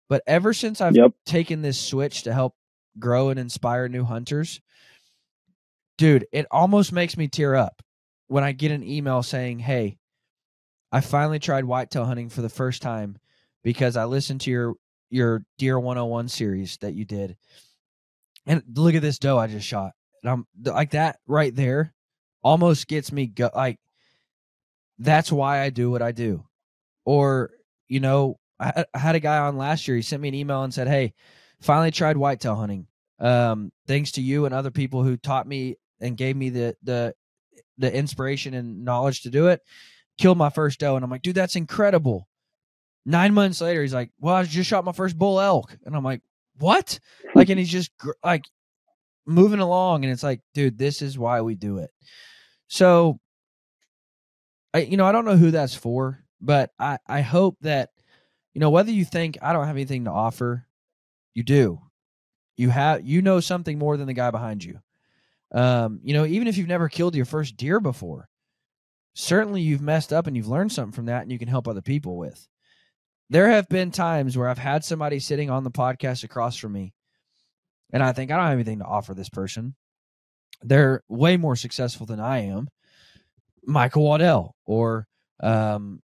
[0.09, 1.13] But ever since I've Yep.
[1.27, 2.55] taken this switch to help
[2.99, 4.61] grow and inspire new hunters,
[5.99, 7.83] dude, it almost makes me tear up
[8.29, 9.99] when I get an email saying, "Hey,
[10.95, 13.19] I finally tried whitetail hunting for the first time
[13.65, 14.75] because I listened to your
[15.11, 17.37] your Deer 101 series that you did.
[18.47, 21.93] And look at this doe I just shot." And I'm like that right there
[22.45, 23.81] almost gets me go like
[25.01, 26.45] that's why I do what I do.
[27.05, 27.51] Or,
[27.89, 29.97] you know, I, I had a guy on last year.
[29.97, 31.13] He sent me an email and said, "Hey,
[31.61, 32.87] finally tried whitetail hunting.
[33.19, 37.15] Um, thanks to you and other people who taught me and gave me the the
[37.79, 39.61] the inspiration and knowledge to do it.
[40.19, 42.29] Killed my first doe." And I'm like, "Dude, that's incredible."
[43.07, 46.05] Nine months later, he's like, "Well, I just shot my first bull elk," and I'm
[46.05, 46.23] like,
[46.59, 46.99] "What?"
[47.35, 47.91] Like, and he's just
[48.23, 48.45] like
[49.27, 51.91] moving along, and it's like, dude, this is why we do it.
[52.69, 53.19] So,
[54.73, 57.91] I, you know, I don't know who that's for, but I, I hope that,
[58.53, 60.67] you know, whether you think I don't have anything to offer,
[61.35, 61.81] you do.
[62.57, 64.81] You have, you know, something more than the guy behind you.
[65.53, 68.29] Um, you know, even if you've never killed your first deer before,
[69.15, 71.83] certainly you've messed up and you've learned something from that and you can help other
[71.83, 72.47] people with.
[73.31, 76.93] There have been times where I've had somebody sitting on the podcast across from me
[77.93, 79.75] and I think I don't have anything to offer this person.
[80.63, 82.69] They're way more successful than I am.
[83.67, 85.07] Michael Waddell or
[85.41, 86.03] um,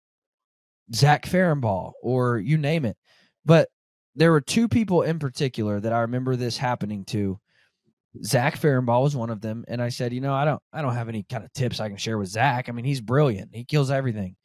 [0.93, 2.97] Zach Farrenball or you name it.
[3.45, 3.69] But
[4.15, 7.39] there were two people in particular that I remember this happening to.
[8.23, 10.93] Zach Farrenball was one of them, and I said, you know, I don't, I don't
[10.93, 12.69] have any kind of tips I can share with Zach.
[12.69, 14.35] I mean, he's brilliant; he kills everything.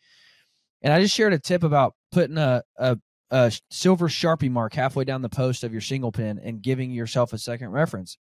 [0.83, 2.98] And I just shared a tip about putting a, a
[3.30, 7.33] a silver sharpie mark halfway down the post of your single pin and giving yourself
[7.33, 8.18] a second reference.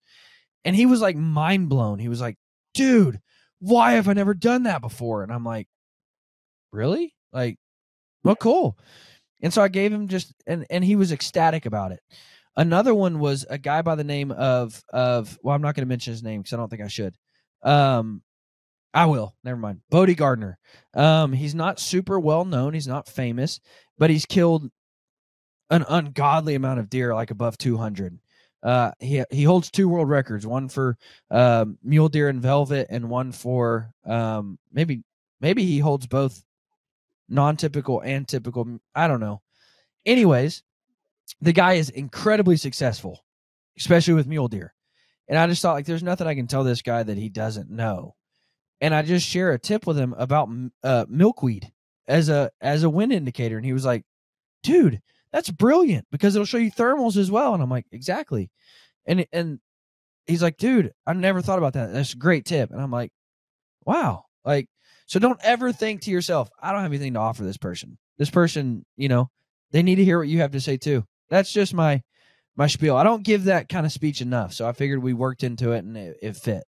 [0.63, 1.99] And he was like mind blown.
[1.99, 2.37] He was like,
[2.73, 3.19] dude,
[3.59, 5.23] why have I never done that before?
[5.23, 5.67] And I'm like,
[6.71, 7.15] really?
[7.33, 7.57] Like,
[8.23, 8.77] well, cool.
[9.41, 12.01] And so I gave him just, and, and he was ecstatic about it.
[12.55, 15.89] Another one was a guy by the name of, of, well, I'm not going to
[15.89, 17.15] mention his name because I don't think I should.
[17.63, 18.21] Um,
[18.93, 19.35] I will.
[19.43, 19.81] Never mind.
[19.89, 20.57] Bodie Gardner.
[20.93, 22.73] Um, he's not super well known.
[22.73, 23.59] He's not famous,
[23.97, 24.69] but he's killed
[25.69, 28.17] an ungodly amount of deer, like above 200.
[28.61, 30.97] Uh, he he holds two world records, one for
[31.31, 35.01] um, mule deer and velvet, and one for um, maybe
[35.39, 36.43] maybe he holds both
[37.29, 38.79] non-typical and typical.
[38.93, 39.41] I don't know.
[40.05, 40.63] Anyways,
[41.41, 43.23] the guy is incredibly successful,
[43.77, 44.73] especially with mule deer.
[45.27, 47.69] And I just thought like, there's nothing I can tell this guy that he doesn't
[47.69, 48.15] know.
[48.81, 50.49] And I just share a tip with him about
[50.83, 51.71] uh, milkweed
[52.07, 54.03] as a as a wind indicator, and he was like,
[54.63, 58.49] "Dude, that's brilliant because it'll show you thermals as well." And I'm like, "Exactly."
[59.05, 59.59] And and
[60.25, 61.93] he's like, "Dude, I never thought about that.
[61.93, 63.11] That's a great tip." And I'm like,
[63.85, 64.69] "Wow!" Like,
[65.07, 68.29] so don't ever think to yourself, "I don't have anything to offer this person." This
[68.29, 69.29] person, you know,
[69.71, 71.05] they need to hear what you have to say too.
[71.29, 72.01] That's just my
[72.55, 72.95] my spiel.
[72.95, 75.83] I don't give that kind of speech enough, so I figured we worked into it
[75.83, 76.63] and it, it fit.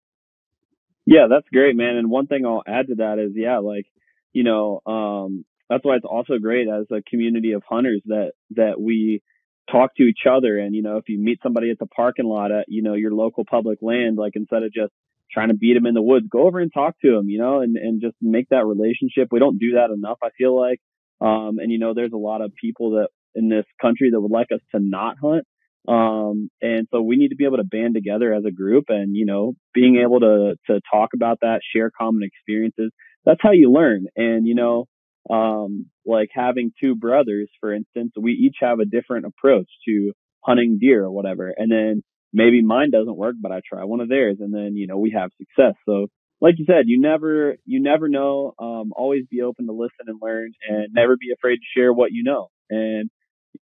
[1.07, 1.97] Yeah, that's great, man.
[1.97, 3.87] And one thing I'll add to that is, yeah, like,
[4.35, 8.79] you know, um, that's why it's also great as a community of hunters that, that
[8.79, 9.23] we
[9.71, 10.59] talk to each other.
[10.59, 13.13] And, you know, if you meet somebody at the parking lot at, you know, your
[13.13, 14.93] local public land, like instead of just
[15.33, 17.63] trying to beat them in the woods, go over and talk to them, you know,
[17.63, 19.29] and, and just make that relationship.
[19.31, 20.81] We don't do that enough, I feel like.
[21.23, 24.31] Um, and, you know, there's a lot of people that in this country that would
[24.31, 25.45] like us to not hunt.
[25.87, 29.17] Um, and so we need to be able to band together as a group and,
[29.17, 32.91] you know, being able to, to talk about that, share common experiences.
[33.25, 34.07] That's how you learn.
[34.15, 34.87] And, you know,
[35.31, 40.13] um, like having two brothers, for instance, we each have a different approach to
[40.45, 41.55] hunting deer or whatever.
[41.57, 42.03] And then
[42.35, 45.13] maybe mine doesn't work, but I try one of theirs and then, you know, we
[45.13, 45.75] have success.
[45.87, 46.09] So
[46.41, 48.53] like you said, you never, you never know.
[48.59, 52.13] Um, always be open to listen and learn and never be afraid to share what
[52.13, 52.49] you know.
[52.69, 53.09] And,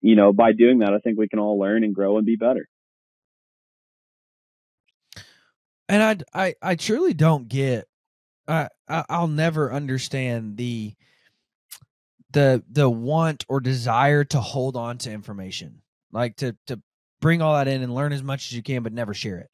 [0.01, 2.35] you know, by doing that, I think we can all learn and grow and be
[2.35, 2.67] better.
[5.89, 7.87] And I, I, I truly don't get.
[8.47, 10.93] I, I I'll never understand the
[12.31, 16.81] the the want or desire to hold on to information, like to to
[17.21, 19.49] bring all that in and learn as much as you can, but never share it.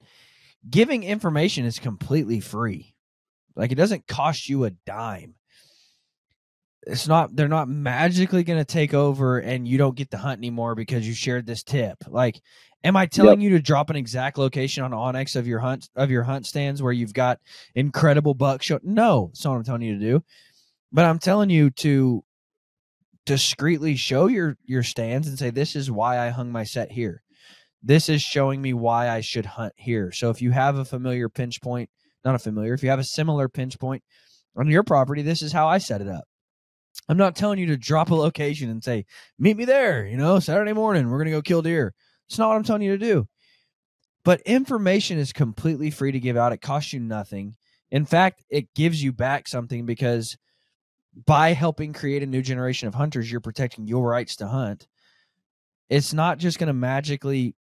[0.68, 2.96] Giving information is completely free.
[3.56, 5.36] Like it doesn't cost you a dime
[6.88, 10.39] it's not they're not magically going to take over and you don't get to hunt
[10.39, 11.98] anymore because you shared this tip.
[12.08, 12.42] Like
[12.84, 13.52] am i telling yep.
[13.52, 16.82] you to drop an exact location on onX of your hunt of your hunt stands
[16.82, 17.38] where you've got
[17.76, 20.24] incredible buck show no that's not what i'm telling you to do.
[20.92, 22.24] But i'm telling you to
[23.26, 27.22] discreetly show your your stands and say this is why i hung my set here.
[27.82, 30.12] This is showing me why i should hunt here.
[30.12, 31.89] So if you have a familiar pinch point
[32.24, 34.04] not a familiar if you have a similar pinch point
[34.56, 36.26] on your property this is how i set it up
[37.10, 39.06] I'm not telling you to drop a location and say,
[39.39, 41.93] meet me there, you know, Saturday morning, we're going to go kill deer.
[42.28, 43.28] It's not what I'm telling you to do.
[44.24, 46.54] But information is completely free to give out.
[46.54, 47.56] It costs you nothing.
[47.89, 50.38] In fact, it gives you back something because
[51.26, 54.88] by helping create a new generation of hunters, you're protecting your rights to hunt.
[55.89, 57.56] It's not just going to magically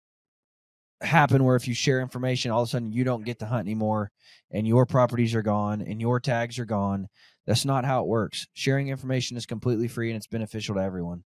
[0.99, 3.61] happen where if you share information, all of a sudden you don't get to hunt
[3.65, 4.11] anymore
[4.51, 7.07] and your properties are gone and your tags are gone.
[7.47, 8.47] That's not how it works.
[8.53, 11.23] Sharing information is completely free and it's beneficial to everyone.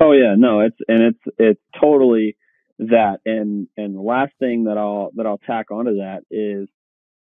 [0.00, 2.36] Oh yeah, no, it's and it's it's totally
[2.78, 3.18] that.
[3.26, 6.68] And and the last thing that I'll that I'll tack onto that is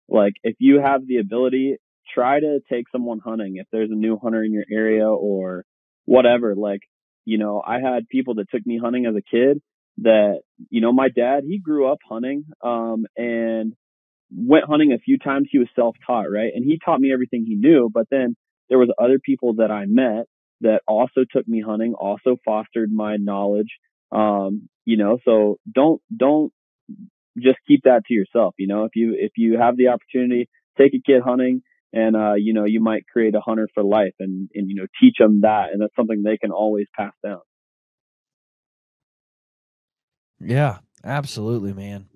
[0.07, 1.75] like if you have the ability,
[2.13, 3.57] try to take someone hunting.
[3.57, 5.65] If there's a new hunter in your area or
[6.05, 6.81] whatever, like
[7.25, 9.61] you know, I had people that took me hunting as a kid
[10.01, 13.73] that you know my dad he grew up hunting um and
[14.31, 15.47] went hunting a few times.
[15.51, 16.51] He was self-taught right?
[16.53, 18.35] And he taught me everything he knew but then
[18.69, 20.25] there was other people that i met
[20.61, 23.77] that also took me hunting also fostered my knowledge
[24.11, 26.51] um you know so don't don't
[27.37, 28.85] just keep that to yourself you know?
[28.85, 31.61] If you if you have the opportunity take a kid hunting
[31.93, 34.87] and uh you know you might create a hunter for life and and you know
[35.01, 37.41] teach them that and that's something they can always pass down.
[40.39, 42.07] Yeah, absolutely, man.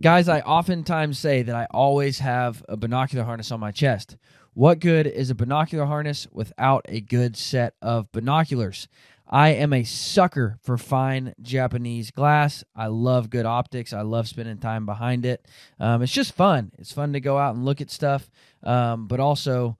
[0.00, 4.16] Guys, I oftentimes say that I always have a binocular harness on my chest.
[4.52, 8.88] What good is a binocular harness without a good set of binoculars?
[9.28, 12.64] I am a sucker for fine Japanese glass.
[12.74, 13.92] I love good optics.
[13.92, 15.46] I love spending time behind it.
[15.78, 16.72] Um, it's just fun.
[16.76, 18.30] It's fun to go out and look at stuff,
[18.64, 19.78] um, but also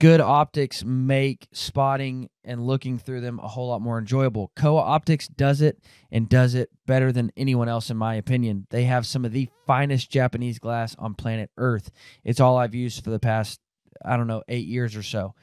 [0.00, 4.50] good optics make spotting and looking through them a whole lot more enjoyable.
[4.56, 5.78] Kowa Optics does it
[6.10, 8.66] and does it better than anyone else, in my opinion.
[8.70, 11.90] They have some of the finest Japanese glass on planet Earth.
[12.24, 13.60] It's all I've used for the past,
[14.02, 15.34] I don't know, eight years or so.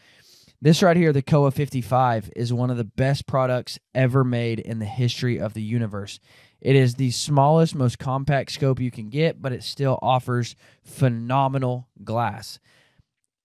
[0.59, 4.79] This right here, the Kowa 55, is one of the best products ever made in
[4.79, 6.19] the history of the universe.
[6.59, 11.87] It is the smallest, most compact scope you can get, but it still offers phenomenal
[12.03, 12.57] glass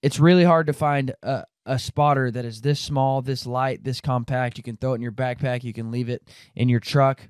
[0.02, 4.00] it's really hard to find a, a spotter that is this small, this light, this
[4.00, 4.58] compact.
[4.58, 7.28] You can throw it in your backpack, you can leave it in your truck.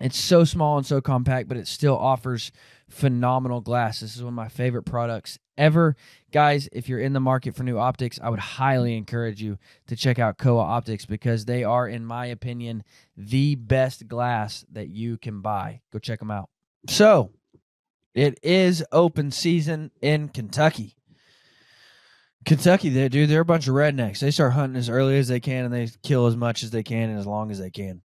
[0.00, 2.50] It's so small and so compact, but it still offers
[2.90, 4.00] phenomenal glass.
[4.00, 5.96] This is one of my favorite products ever.
[6.32, 9.94] Guys, if you're in the market for new optics, I would highly encourage you to
[9.94, 12.82] check out Kowa Optics because they are, in my opinion,
[13.16, 15.80] the best glass that you can buy.
[15.92, 16.50] Go check them out.
[16.88, 17.30] So,
[18.14, 20.96] it is open season in Kentucky.
[22.44, 24.18] Kentucky, they dude, they're a bunch of rednecks.
[24.18, 26.82] They start hunting as early as they can and they kill as much as they
[26.82, 28.02] can and as long as they can.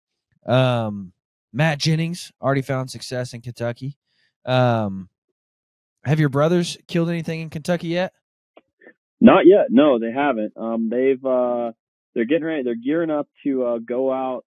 [0.46, 1.14] Um,
[1.54, 3.98] Matt Jennings already found success in Kentucky.
[4.46, 5.10] Um,
[6.04, 8.14] have your brothers killed anything in Kentucky yet?
[9.20, 9.68] Not yet.
[9.70, 10.54] No, they haven't.
[10.56, 11.72] Um, they've uh,
[12.14, 12.64] they're getting ready.
[12.64, 14.46] They're gearing up to uh, go out.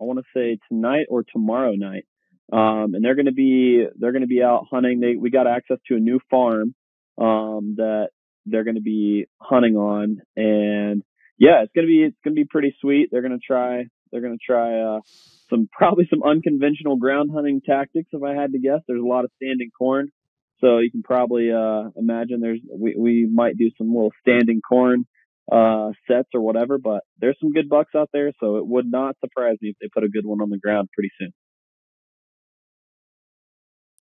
[0.00, 2.06] I want to say tonight or tomorrow night.
[2.52, 5.00] Um, and they're going to be they're going to be out hunting.
[5.00, 6.74] They we got access to a new farm
[7.18, 8.10] um, that
[8.46, 10.22] they're going to be hunting on.
[10.36, 11.02] And
[11.38, 13.08] yeah, it's going to be, it's going to be pretty sweet.
[13.10, 15.00] They're going to try, they're going to try, uh,
[15.50, 18.08] some, probably some unconventional ground hunting tactics.
[18.12, 20.08] If I had to guess, there's a lot of standing corn.
[20.60, 25.04] So you can probably, uh, imagine there's, we, we might do some little standing corn,
[25.52, 28.32] uh, sets or whatever, but there's some good bucks out there.
[28.40, 30.88] So it would not surprise me if they put a good one on the ground
[30.94, 31.32] pretty soon.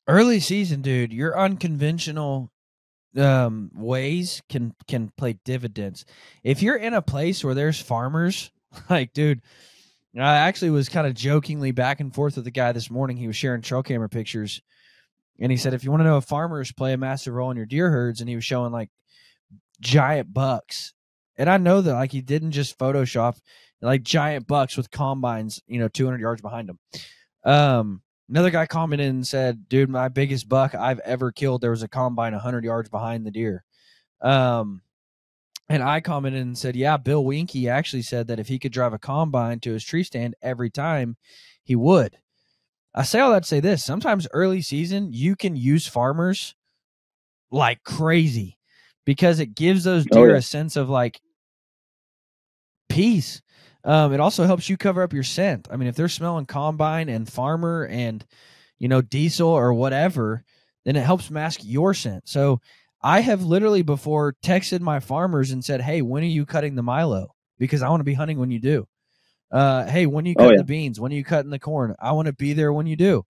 [0.09, 2.52] Early season, dude, your unconventional
[3.17, 6.05] um, ways can can play dividends.
[6.43, 8.51] If you're in a place where there's farmers,
[8.91, 9.43] like dude,
[10.17, 13.17] I actually was kind of jokingly back and forth with the guy this morning.
[13.17, 14.61] He was sharing trail camera pictures,
[15.39, 17.57] and he said, if you want to know if farmers play a massive role in
[17.57, 18.91] your deer herds, and he was showing like
[19.81, 20.93] giant bucks,
[21.37, 23.39] and I know that like he didn't just Photoshop
[23.83, 26.79] like giant bucks with combines, you know, 200 yards behind them.
[27.45, 31.61] Um, Another guy commented and said, "Dude, my biggest buck I've ever killed.
[31.61, 33.65] There was a combine 100 yards behind the deer."
[34.21, 34.83] Um,
[35.69, 38.93] and I commented and said, "Yeah, Bill Winke actually said that if he could drive
[38.93, 41.17] a combine to his tree stand every time,
[41.65, 42.19] he would."
[42.95, 46.55] I say all that to say this: sometimes early season you can use farmers
[47.51, 48.59] like crazy
[49.05, 50.39] because it gives those oh, deer oh, yeah.
[50.39, 51.21] a sense of like
[52.89, 53.43] peace.
[53.85, 55.69] Um, it also helps you cover up your scent.
[55.71, 58.25] I mean, if they're smelling combine and farmer and
[58.79, 60.45] you know diesel or whatever,
[60.85, 62.29] then it helps mask your scent.
[62.29, 62.61] So
[63.03, 66.83] I have literally before texted my farmers and said, "Hey, when are you cutting the
[66.83, 67.35] Milo?
[67.59, 68.87] Because I want to be hunting when you do.
[69.51, 70.59] Uh, hey, when you cut oh, yeah.
[70.59, 70.99] the beans?
[70.99, 71.95] When are you cutting the corn?
[72.01, 73.25] I want to be there when you do."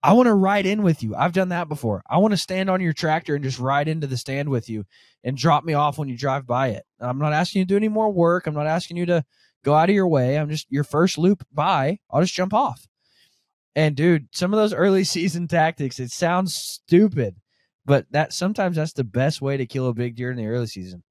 [0.00, 1.16] I want to ride in with you.
[1.16, 2.02] I've done that before.
[2.08, 4.84] I want to stand on your tractor and just ride into the stand with you
[5.24, 6.84] and drop me off when you drive by it.
[7.00, 8.46] I'm not asking you to do any more work.
[8.46, 9.24] I'm not asking you to
[9.64, 10.38] go out of your way.
[10.38, 11.98] I'm just your first loop by.
[12.10, 12.86] I'll just jump off.
[13.74, 17.36] And dude, some of those early season tactics, it sounds stupid,
[17.84, 20.66] but that sometimes that's the best way to kill a big deer in the early
[20.66, 21.02] season.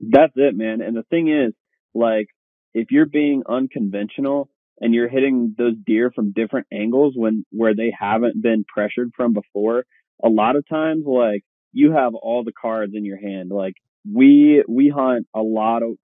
[0.00, 0.82] That's it, man.
[0.82, 1.54] And the thing is,
[1.94, 2.26] like,
[2.74, 7.92] if you're being unconventional and you're hitting those deer from different angles when where they
[7.98, 9.86] haven't been pressured from before,
[10.22, 13.50] a lot of times, like, you have all the cards in your hand.
[13.50, 13.74] Like,
[14.10, 15.96] we we hunt a lot of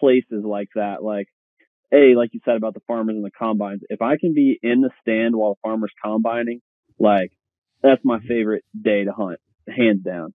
[0.00, 1.02] places like that.
[1.02, 1.28] Like,
[1.92, 3.82] a like you said about the farmers and the combines.
[3.88, 6.60] If I can be in the stand while the farmers combining,
[6.98, 7.32] like
[7.82, 10.32] that's my favorite day to hunt, hands down.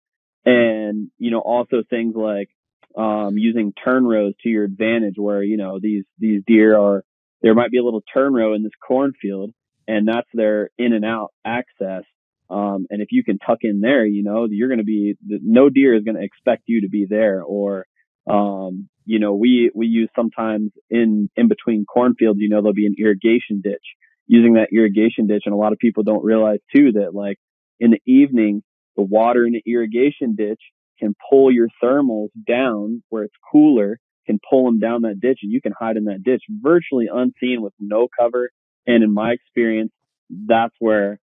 [0.44, 2.48] And you know, also things like
[2.96, 7.04] um, using turn rows to your advantage, where you know these these deer are
[7.42, 9.52] there might be a little turn row in this cornfield,
[9.86, 12.04] and that's their in and out access.
[12.50, 15.70] Um, and if you can tuck in there, you know, you're going to be, no
[15.70, 17.42] deer is going to expect you to be there.
[17.42, 17.86] Or,
[18.28, 22.86] um, you know, we, we use sometimes in, in between cornfields, you know, there'll be
[22.86, 23.84] an irrigation ditch
[24.26, 25.42] using that irrigation ditch.
[25.46, 27.38] And a lot of people don't realize too that like
[27.80, 28.62] in the evening,
[28.96, 30.60] the water in the irrigation ditch
[30.98, 35.50] can pull your thermals down where it's cooler, can pull them down that ditch and
[35.50, 38.50] you can hide in that ditch virtually unseen with no cover.
[38.86, 39.92] And in my experience,
[40.30, 41.18] that's where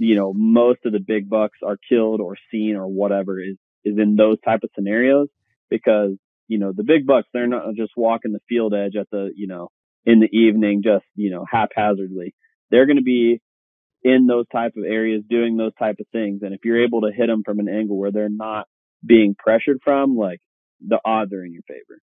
[0.00, 3.98] you know, most of the big bucks are killed or seen or whatever is, is
[3.98, 5.28] in those type of scenarios
[5.68, 6.12] because,
[6.50, 9.46] you know, the big bucks, they're not just walking the field edge at the, you
[9.46, 9.68] know,
[10.04, 12.34] in the evening, just, you know, haphazardly.
[12.72, 13.40] They're going to be
[14.02, 16.40] in those type of areas doing those type of things.
[16.42, 18.66] And if you're able to hit them from an angle where they're not
[19.06, 20.40] being pressured from, like
[20.84, 22.00] the odds are in your favor.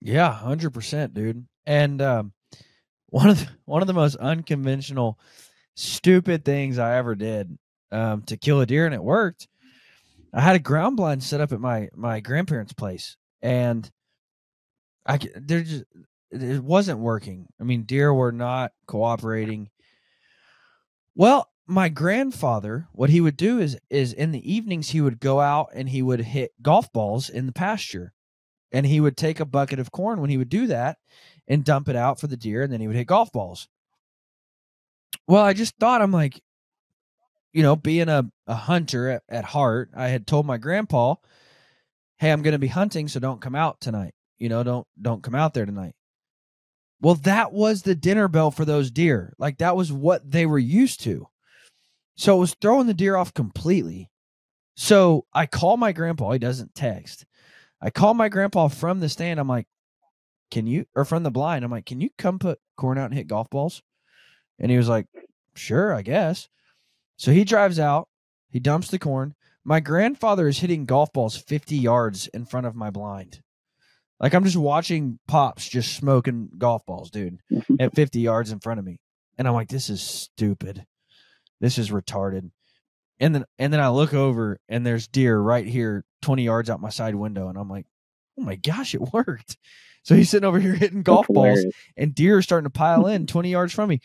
[0.00, 1.46] Yeah, hundred percent, dude.
[1.66, 2.32] And um,
[3.10, 5.18] one of the, one of the most unconventional,
[5.76, 7.58] stupid things I ever did
[7.90, 9.46] um, to kill a deer, and it worked.
[10.32, 13.90] I had a ground blind set up at my my grandparents' place, and
[15.06, 15.84] I there just
[16.30, 17.46] it wasn't working.
[17.60, 19.68] I mean, deer were not cooperating.
[21.14, 25.40] Well, my grandfather, what he would do is is in the evenings he would go
[25.40, 28.14] out and he would hit golf balls in the pasture,
[28.72, 30.98] and he would take a bucket of corn when he would do that,
[31.46, 33.68] and dump it out for the deer, and then he would hit golf balls.
[35.28, 36.42] Well, I just thought, I'm like,
[37.52, 41.16] you know, being a, a hunter at, at heart, I had told my grandpa,
[42.18, 44.14] hey, I'm going to be hunting, so don't come out tonight.
[44.38, 45.94] You know, don't don't come out there tonight.
[47.00, 49.34] Well, that was the dinner bell for those deer.
[49.38, 51.28] Like that was what they were used to.
[52.16, 54.10] So it was throwing the deer off completely.
[54.76, 56.32] So I call my grandpa.
[56.32, 57.24] He doesn't text.
[57.80, 59.40] I call my grandpa from the stand.
[59.40, 59.66] I'm like,
[60.52, 63.14] can you or from the blind i'm like can you come put corn out and
[63.14, 63.82] hit golf balls
[64.58, 65.06] and he was like
[65.56, 66.46] sure i guess
[67.22, 68.08] so he drives out
[68.52, 69.34] he dumps the corn.
[69.64, 73.40] My grandfather is hitting golf balls 50 yards in front of my blind.
[74.20, 77.38] Like i'm just watching pops just smoking golf balls dude
[77.80, 78.98] at 50 yards in front of me.
[79.38, 80.84] And i'm like this is stupid.
[81.60, 82.50] This is retarded.
[83.18, 86.80] And then and then i look over and there's deer right here 20 yards out
[86.80, 87.48] my side window.
[87.48, 87.86] And i'm like
[88.38, 89.56] oh my gosh it worked.
[90.04, 91.64] So he's sitting over here hitting golf balls,
[91.96, 94.00] and deer are starting to pile in 20 yards from me.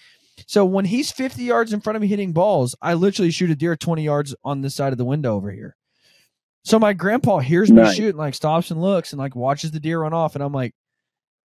[0.46, 3.56] So when he's 50 yards in front of me hitting balls, I literally shoot a
[3.56, 5.76] deer 20 yards on this side of the window over here.
[6.64, 10.02] So my grandpa hears me shooting, like stops and looks and like watches the deer
[10.02, 10.36] run off.
[10.36, 10.74] And I'm like,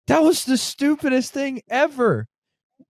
[0.07, 2.27] that was the stupidest thing ever.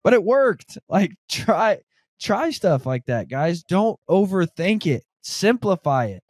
[0.04, 0.78] But it worked.
[0.90, 1.80] Like try
[2.20, 3.64] try stuff like that, guys.
[3.64, 5.04] Don't overthink it.
[5.22, 6.24] Simplify it.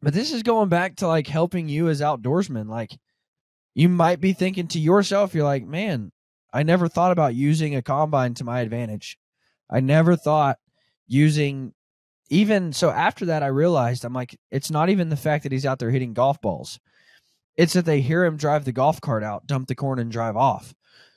[0.00, 2.68] But this is going back to like helping you as outdoorsmen.
[2.68, 2.90] Like
[3.74, 6.12] you might be thinking to yourself, you're like, man,
[6.54, 9.18] I never thought about using a combine to my advantage.
[9.68, 10.58] I never thought
[11.08, 11.74] using
[12.30, 15.66] even so after that I realized I'm like it's not even the fact that he's
[15.66, 16.78] out there hitting golf balls.
[17.56, 20.36] It's that they hear him drive the golf cart out, dump the corn and drive
[20.36, 20.74] off.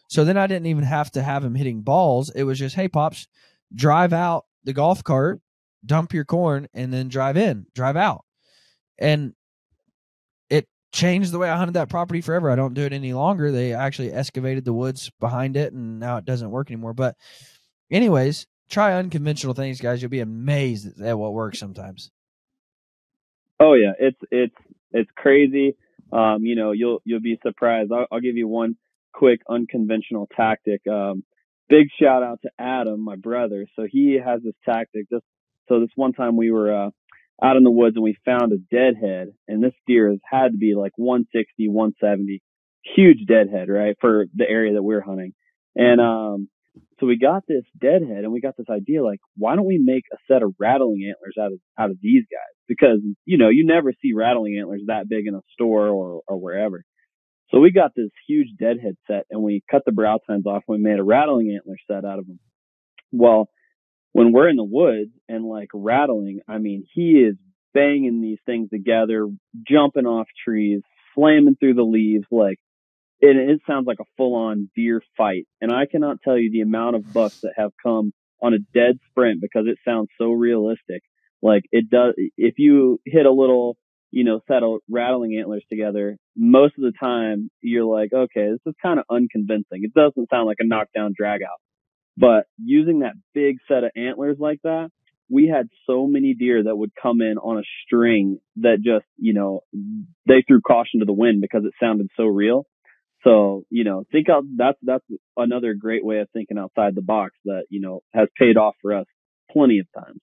[0.10, 2.32] So then I didn't even have to have him hitting balls.
[2.32, 3.28] It was just, "Hey pops,
[3.74, 5.40] drive out the golf cart,
[5.86, 8.26] dump your corn and then drive in, drive out."
[8.98, 9.34] And
[10.92, 12.50] changed the way I hunted that property forever.
[12.50, 13.52] I don't do it any longer.
[13.52, 16.94] They actually excavated the woods behind it and now it doesn't work anymore.
[16.94, 17.16] But
[17.92, 20.02] anyways, try unconventional things, guys.
[20.02, 22.12] You'll be amazed at what works sometimes.
[23.60, 24.56] Oh yeah, it's it's
[24.92, 25.76] it's crazy.
[26.12, 27.92] Um, you know, you'll you'll be surprised.
[27.92, 28.76] I'll, I'll give you one
[29.14, 30.82] quick unconventional tactic.
[30.88, 31.24] Um,
[31.70, 33.66] big shout out to Adam, my brother.
[33.76, 35.10] So he has this tactic.
[35.10, 35.26] Just
[35.68, 36.90] so this one time we were uh,
[37.44, 40.58] out in the woods and we found a deadhead and this deer has had to
[40.58, 42.42] be like 160 170
[42.96, 45.34] huge deadhead right for the area that we we're hunting
[45.76, 46.48] and um
[47.00, 50.04] so we got this deadhead and we got this idea like, why don't we make
[50.12, 52.56] a set of rattling antlers out of out of these guys?
[52.68, 56.38] Because you know you never see rattling antlers that big in a store or or
[56.38, 56.84] wherever.
[57.52, 60.78] So we got this huge deadhead set and we cut the brow tines off and
[60.78, 62.40] we made a rattling antler set out of them.
[63.12, 63.50] Well,
[64.18, 67.36] when we're in the woods and like rattling, I mean, he is
[67.76, 69.28] banging these things together,
[69.70, 70.82] jumping off trees,
[71.14, 72.58] slamming through the leaves, like
[73.20, 75.46] it, it sounds like a full on deer fight.
[75.62, 78.12] And I cannot tell you the amount of bucks that have come
[78.42, 81.04] on a dead sprint because it sounds so realistic.
[81.44, 83.78] Like it does, if you hit a little,
[84.10, 88.62] you know, set of rattling antlers together, most of the time you're like, okay, this
[88.66, 89.84] is kind of unconvincing.
[89.84, 91.60] It doesn't sound like a knockdown drag out.
[92.18, 94.90] But using that big set of antlers like that,
[95.30, 99.34] we had so many deer that would come in on a string that just, you
[99.34, 99.62] know,
[100.26, 102.66] they threw caution to the wind because it sounded so real.
[103.24, 105.04] So, you know, think out, that's, that's
[105.36, 108.94] another great way of thinking outside the box that, you know, has paid off for
[108.94, 109.06] us
[109.52, 110.20] plenty of times.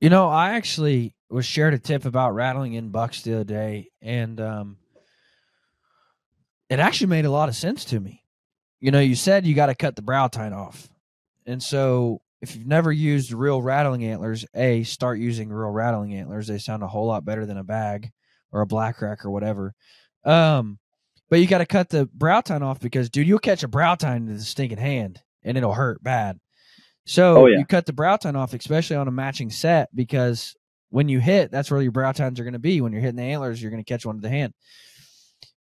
[0.00, 3.90] You know, I actually was shared a tip about rattling in bucks the other day,
[4.00, 4.78] and um,
[6.70, 8.19] it actually made a lot of sense to me.
[8.80, 10.88] You know, you said you got to cut the brow tine off,
[11.46, 16.46] and so if you've never used real rattling antlers, a start using real rattling antlers.
[16.46, 18.10] They sound a whole lot better than a bag
[18.50, 19.74] or a black rack or whatever.
[20.24, 20.78] Um,
[21.28, 23.94] but you got to cut the brow tine off because, dude, you'll catch a brow
[23.94, 26.40] tine in the stinking hand and it'll hurt bad.
[27.04, 27.58] So Oh, yeah.
[27.58, 30.56] you cut the brow tine off, especially on a matching set, because
[30.88, 32.80] when you hit, that's where your brow tines are going to be.
[32.80, 34.54] When you're hitting the antlers, you're going to catch one to the hand.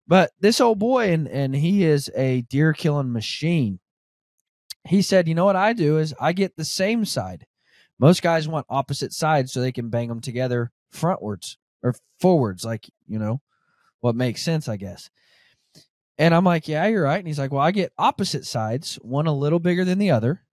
[0.09, 3.79] But this old boy, and and he is a deer killing machine.
[4.87, 7.45] He said, "You know what I do is I get the same side.
[7.99, 12.89] Most guys want opposite sides so they can bang them together frontwards or forwards, like
[13.07, 13.41] you know
[13.99, 15.11] what makes sense, I guess."
[16.17, 19.27] And I'm like, "Yeah, you're right." And he's like, "Well, I get opposite sides, one
[19.27, 20.43] a little bigger than the other,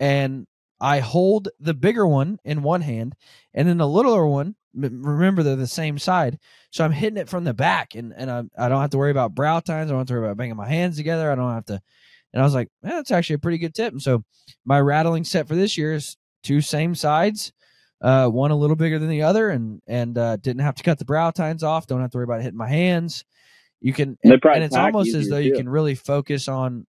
[0.00, 0.48] and
[0.80, 3.14] I hold the bigger one in one hand,
[3.54, 4.56] and then the littler one.
[4.74, 6.38] Remember, they're the same side,
[6.70, 9.10] so I'm hitting it from the back, and and I, I don't have to worry
[9.10, 9.90] about brow tines.
[9.90, 11.30] I don't have to worry about banging my hands together.
[11.30, 11.80] I don't have to.
[12.32, 13.92] And I was like, that's actually a pretty good tip.
[13.92, 14.22] And so
[14.64, 17.52] my rattling set for this year is two same sides,
[18.00, 20.98] uh, one a little bigger than the other, and and uh, didn't have to cut
[20.98, 21.86] the brow tines off.
[21.86, 23.24] Don't have to worry about hitting my hands.
[23.80, 26.86] You can, and, and it's almost as though you can really focus on.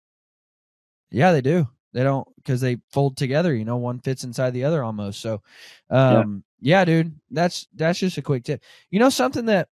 [1.11, 1.67] Yeah, they do.
[1.93, 3.55] They don't because they fold together.
[3.55, 5.21] You know, one fits inside the other almost.
[5.21, 5.41] So,
[5.89, 6.46] um, yeah.
[6.61, 8.63] Dude, that's that's just a quick tip.
[8.89, 9.69] You know, something that,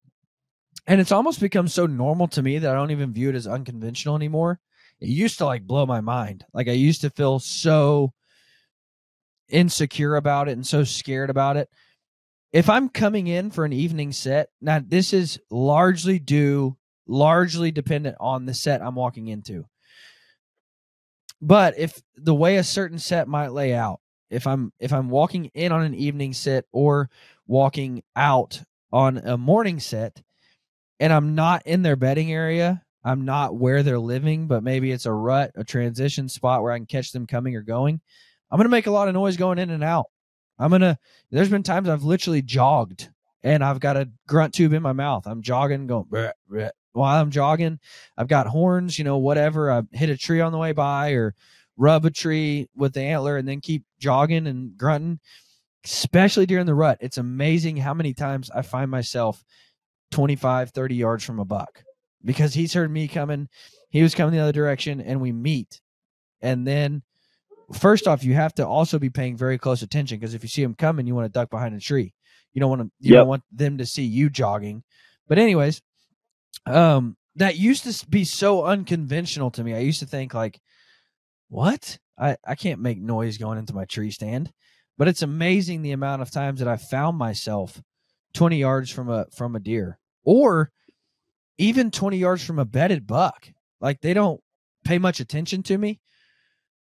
[0.87, 3.47] and it's almost become so normal to me that I don't even view it as
[3.47, 4.59] unconventional anymore.
[4.99, 6.45] It used to like blow my mind.
[6.53, 8.13] Like I used to feel so
[9.49, 11.69] insecure about it and so scared about it.
[12.51, 16.77] If I'm coming in for an evening set, now this is largely due,
[17.07, 19.65] largely dependent on the set I'm walking into.
[21.41, 24.00] But if the way a certain set might lay out,
[24.31, 27.09] if I'm if I'm walking in on an evening set or
[27.45, 28.61] walking out
[28.91, 30.21] on a morning set
[30.99, 35.05] and I'm not in their bedding area, I'm not where they're living, but maybe it's
[35.05, 37.99] a rut, a transition spot where I can catch them coming or going.
[38.49, 40.05] I'm going to make a lot of noise going in and out.
[40.57, 40.97] I'm going to
[41.29, 43.09] there's been times I've literally jogged
[43.43, 45.25] and I've got a grunt tube in my mouth.
[45.25, 46.69] I'm jogging going bleh, bleh.
[46.93, 47.79] while I'm jogging.
[48.17, 49.71] I've got horns, you know, whatever.
[49.71, 51.33] I hit a tree on the way by or
[51.81, 55.19] rub a tree with the antler and then keep jogging and grunting,
[55.83, 56.99] especially during the rut.
[57.01, 59.43] It's amazing how many times I find myself
[60.11, 61.83] 25, 30 yards from a buck
[62.23, 63.49] because he's heard me coming.
[63.89, 65.81] He was coming the other direction and we meet.
[66.39, 67.01] And then,
[67.73, 70.61] first off, you have to also be paying very close attention because if you see
[70.61, 72.13] him coming, you want to duck behind a tree.
[72.53, 73.21] You don't want to, you Yep.
[73.21, 74.83] don't want them to see you jogging.
[75.27, 75.81] But, anyways,
[76.67, 79.73] um, that used to be so unconventional to me.
[79.73, 80.59] I used to think, like,
[81.51, 81.99] what?
[82.17, 84.53] I, I can't make noise going into my tree stand.
[84.97, 87.81] But it's amazing the amount of times that I found myself
[88.33, 90.71] 20 yards from a from a deer or
[91.57, 93.49] even 20 yards from a bedded buck.
[93.81, 94.39] Like they don't
[94.85, 95.99] pay much attention to me.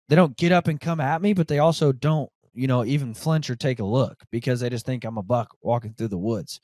[0.09, 3.13] They don't get up and come at me, but they also don't, you know, even
[3.13, 6.17] flinch or take a look because they just think I'm a buck walking through the
[6.17, 6.59] woods.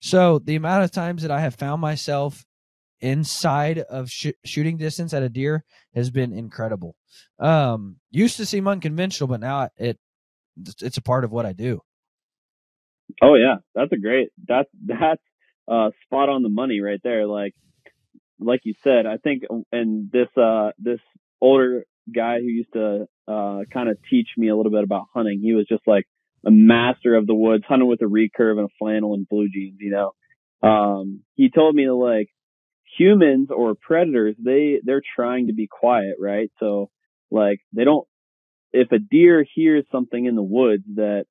[0.00, 2.44] So the amount of times that I have found myself
[3.00, 5.64] inside of sh- shooting distance at a deer
[5.94, 6.96] has been incredible.
[7.38, 9.98] Um, used to seem unconventional, but now it
[10.80, 11.80] it's a part of what I do.
[13.22, 14.30] Oh yeah, that's a great.
[14.46, 15.22] That's that's
[15.68, 17.26] uh, spot on the money right there.
[17.26, 17.54] Like
[18.38, 21.00] like you said, I think, and this uh this
[21.40, 25.40] older guy who used to uh kind of teach me a little bit about hunting,
[25.40, 26.06] he was just like
[26.44, 29.78] a master of the woods, hunting with a recurve and a flannel and blue jeans.
[29.80, 32.28] You know, um, he told me like
[32.98, 36.50] humans or predators, they they're trying to be quiet, right?
[36.58, 36.90] So
[37.30, 38.06] like they don't.
[38.72, 41.24] If a deer hears something in the woods that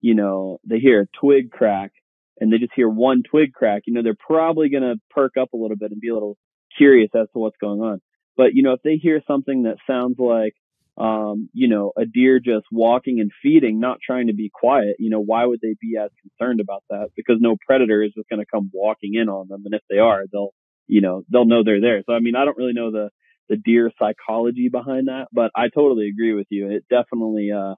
[0.00, 1.92] you know they hear a twig crack
[2.40, 5.56] and they just hear one twig crack, you know they're probably gonna perk up a
[5.56, 6.36] little bit and be a little
[6.76, 8.00] curious as to what's going on.
[8.36, 10.54] But you know if they hear something that sounds like
[10.96, 15.10] um, you know, a deer just walking and feeding, not trying to be quiet, you
[15.10, 17.08] know, why would they be as concerned about that?
[17.16, 19.62] Because no predator is just going to come walking in on them.
[19.64, 20.54] And if they are, they'll,
[20.86, 22.02] you know, they'll know they're there.
[22.06, 23.10] So, I mean, I don't really know the,
[23.48, 26.70] the deer psychology behind that, but I totally agree with you.
[26.70, 27.74] It definitely, uh,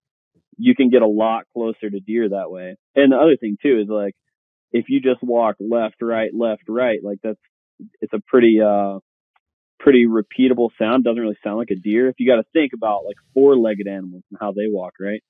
[0.56, 2.76] you can get a lot closer to deer that way.
[2.94, 4.14] And the other thing too is like,
[4.72, 7.40] if you just walk left, right, left, right, like that's,
[8.00, 8.98] it's a pretty, uh,
[9.78, 11.04] pretty repeatable sound.
[11.04, 12.08] Doesn't really sound like a deer.
[12.08, 15.22] If you got to think about like four-legged animals and how they walk, right?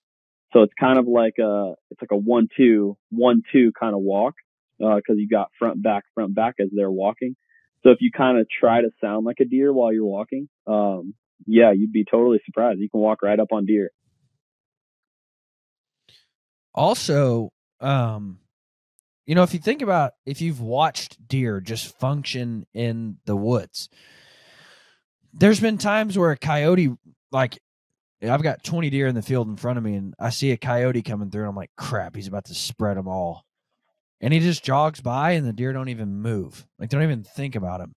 [0.53, 4.35] So it's kind of like a it's like a one-two, one-two kind of walk
[4.79, 7.35] because uh, you got front, back, front, back as they're walking.
[7.87, 11.15] So if you kind of try to sound like a deer while you're walking, um,
[11.47, 12.81] yeah, you'd be totally surprised.
[12.81, 13.93] You can walk right up on deer.
[16.75, 18.41] Also, um,
[19.25, 23.89] you know, if you think about if you've watched deer just function in the woods,
[25.33, 26.89] there's been times where a coyote
[27.31, 27.57] like
[28.21, 30.57] I've got 20 deer in the field in front of me and I see a
[30.57, 33.46] coyote coming through and I'm like, crap, he's about to spread them all.
[34.21, 36.67] And he just jogs by and the deer don't even move.
[36.79, 37.93] Like they don't even think about him.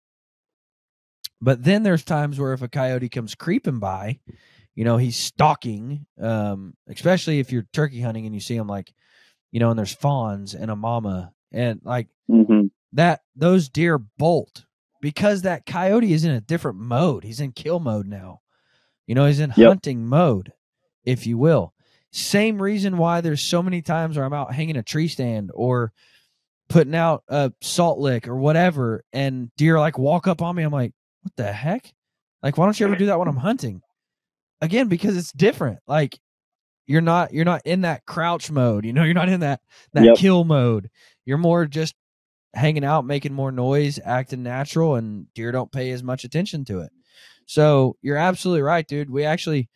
[1.40, 4.18] But then there's times where if a coyote comes creeping by,
[4.74, 8.92] you know, he's stalking, um, especially if you're turkey hunting and you see him like,
[9.52, 12.66] you know, and there's fawns and a mama and like mm-hmm.
[12.92, 14.64] that, those deer bolt
[15.00, 17.22] because that coyote is in a different mode.
[17.22, 18.40] He's in kill mode now.
[19.06, 19.68] You know, he's in yep.
[19.68, 20.52] hunting mode,
[21.04, 21.72] if you will.
[22.12, 25.92] Same reason why there's so many times where I'm out hanging a tree stand or
[26.68, 30.62] putting out a salt lick or whatever, and deer like walk up on me.
[30.62, 30.92] I'm like,
[31.22, 31.92] what the heck?
[32.42, 33.82] Like, why don't you ever do that when I'm hunting?
[34.60, 35.78] Again, because it's different.
[35.86, 36.18] Like,
[36.86, 38.84] you're not you're not in that crouch mode.
[38.84, 39.60] You know, you're not in that
[39.92, 40.16] that yep.
[40.16, 40.90] kill mode.
[41.26, 41.94] You're more just
[42.54, 46.80] hanging out, making more noise, acting natural, and deer don't pay as much attention to
[46.80, 46.90] it.
[47.46, 49.10] So you're absolutely right, dude.
[49.10, 49.68] We actually,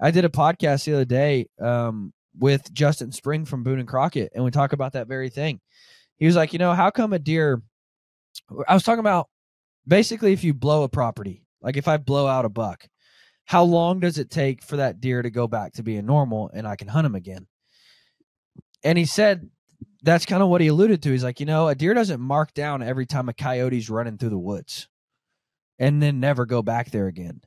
[0.00, 4.32] I did a podcast the other day um, with Justin Spring from Boone and Crockett,
[4.34, 5.60] and we talk about that very thing.
[6.18, 7.62] He was like, you know, how come a deer?
[8.68, 9.28] I was talking about
[9.86, 12.86] basically if you blow a property, like if I blow out a buck,
[13.44, 16.66] how long does it take for that deer to go back to being normal and
[16.66, 17.46] I can hunt him again?
[18.82, 19.48] And he said
[20.02, 21.10] that's kind of what he alluded to.
[21.10, 24.30] He's like, you know, a deer doesn't mark down every time a coyote's running through
[24.30, 24.88] the woods
[25.78, 27.40] and then never go back there again.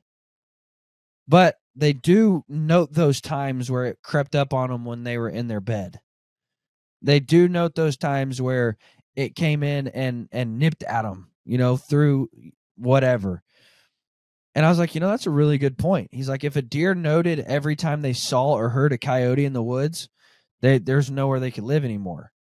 [1.26, 5.28] But they do note those times where it crept up on them when they were
[5.28, 6.00] in their bed.
[7.02, 8.76] They do note those times where
[9.16, 12.28] it came in and and nipped at them, you know, through
[12.76, 13.42] whatever.
[14.54, 16.08] And I was like, you know, that's a really good point.
[16.12, 19.52] He's like, if a deer noted every time they saw or heard a coyote in
[19.52, 20.08] the woods,
[20.60, 22.32] they, there's nowhere they could live anymore.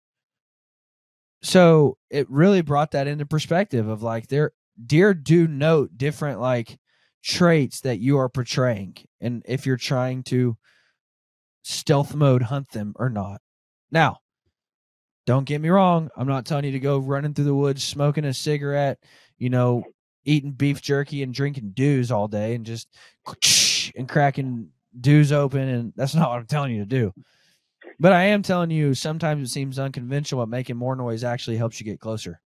[1.42, 4.52] So it really brought that into perspective of like their
[4.84, 6.78] deer do note different like
[7.28, 10.56] traits that you are portraying and if you're trying to
[11.62, 13.42] stealth mode hunt them or not.
[13.90, 14.20] Now,
[15.26, 18.24] don't get me wrong, I'm not telling you to go running through the woods smoking
[18.24, 18.98] a cigarette,
[19.36, 19.84] you know,
[20.24, 22.88] eating beef jerky and drinking dews all day and just
[23.94, 27.12] and cracking dews open and that's not what I'm telling you to do.
[28.00, 31.78] But I am telling you, sometimes it seems unconventional, but making more noise actually helps
[31.78, 32.40] you get closer.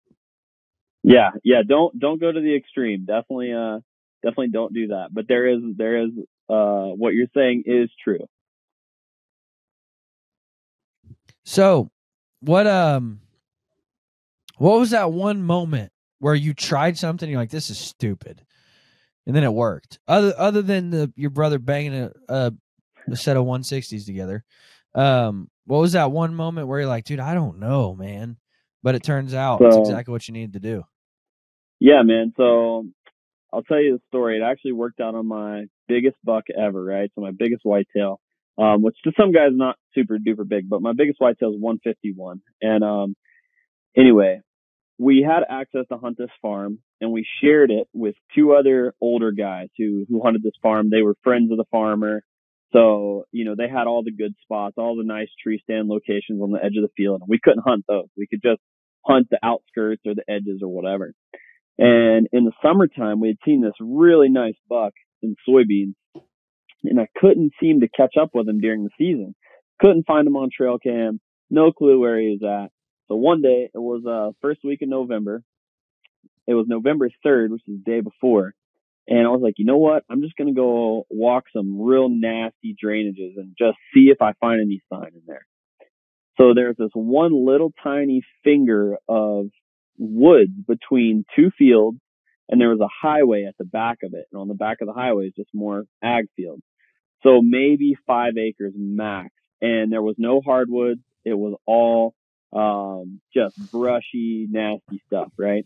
[1.04, 1.62] Yeah, yeah.
[1.68, 3.06] Don't don't go to the extreme.
[3.06, 3.80] Definitely, uh,
[4.24, 5.10] definitely don't do that.
[5.12, 6.12] But there is there is
[6.50, 8.28] uh, what you're saying is true.
[11.44, 11.90] So,
[12.42, 13.22] what um,
[14.58, 17.30] what was that one moment where you tried something?
[17.30, 18.44] you're like, this is stupid,
[19.26, 20.00] and then it worked.
[20.08, 22.54] Other other than the your brother banging a, a,
[23.08, 24.44] a set of 160s together,
[24.94, 28.38] um, what was that one moment where you're like, dude, I don't know, man,
[28.84, 30.84] but it turns out so, it's exactly what you needed to do.
[31.80, 32.34] Yeah, man.
[32.38, 32.86] So
[33.54, 34.38] I'll tell you the story.
[34.38, 37.12] It actually worked out on my biggest buck ever, right?
[37.16, 38.20] So my biggest whitetail,
[38.58, 42.42] um, which to some guys not super duper big, but my biggest whitetail is 151.
[42.62, 43.16] And um,
[43.96, 44.42] anyway,
[44.98, 49.32] we had access to hunt this farm, and we shared it with two other older
[49.32, 50.90] guys who who hunted this farm.
[50.90, 52.24] They were friends of the farmer.
[52.72, 56.42] So, you know, they had all the good spots, all the nice tree stand locations
[56.42, 57.20] on the edge of the field.
[57.22, 58.08] And we couldn't hunt those.
[58.16, 58.62] We could just
[59.06, 61.14] hunt the outskirts or the edges or whatever.
[61.82, 65.96] And in the summertime, we had seen this really nice buck in soybeans.
[66.84, 69.34] And I couldn't seem to catch up with him during the season.
[69.80, 71.20] Couldn't find him on trail cam.
[71.50, 72.72] No clue where he was at.
[73.08, 75.44] So one day, it was uh first week in November.
[76.48, 78.54] it was November 3rd, which is the day before.
[79.08, 80.04] And I was like, you know what?
[80.10, 84.62] I'm just to go walk some real nasty drainages and just see if I find
[84.62, 85.48] any sign in there.
[86.40, 89.48] So there's this one little tiny finger of
[90.02, 92.00] woods between two fields
[92.50, 94.26] and there was a highway at the back of it.
[94.32, 96.64] And on the back of the highway is just more ag fields.
[97.24, 99.30] So maybe five acres max.
[99.62, 101.02] And there was no hardwoods.
[101.24, 102.14] It was all
[102.52, 105.66] um, just brushy, nasty stuff, right?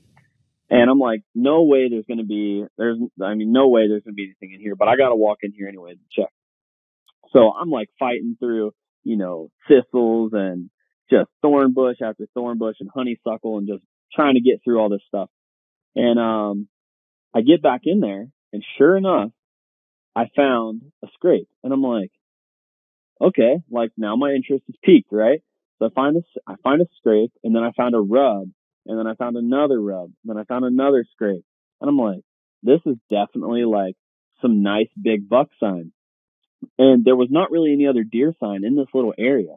[0.70, 4.04] And I'm like, no way there's going to be, there's, I mean, no way there's
[4.04, 6.22] going to be anything in here, but I got to walk in here anyway to
[6.22, 6.32] check.
[7.32, 8.74] So I'm like fighting through,
[9.04, 10.70] you know, thistles and
[11.10, 13.84] just thorn bush after thorn bush and honeysuckle and just
[14.14, 15.30] trying to get through all this stuff.
[15.96, 16.68] And, um,
[17.34, 19.32] I get back in there and sure enough,
[20.16, 22.12] I found a scrape and I'm like,
[23.20, 25.42] okay, like now my interest is piqued, right?
[25.80, 28.50] So I find a, I find a scrape and then I found a rub
[28.86, 31.44] and then I found another rub, and then I found another scrape.
[31.82, 32.22] And I'm like,
[32.62, 33.96] this is definitely like
[34.42, 35.92] some nice big buck sign.
[36.78, 39.56] And there was not really any other deer sign in this little area.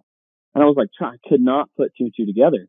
[0.55, 2.66] And I was like, I could not put two and two together.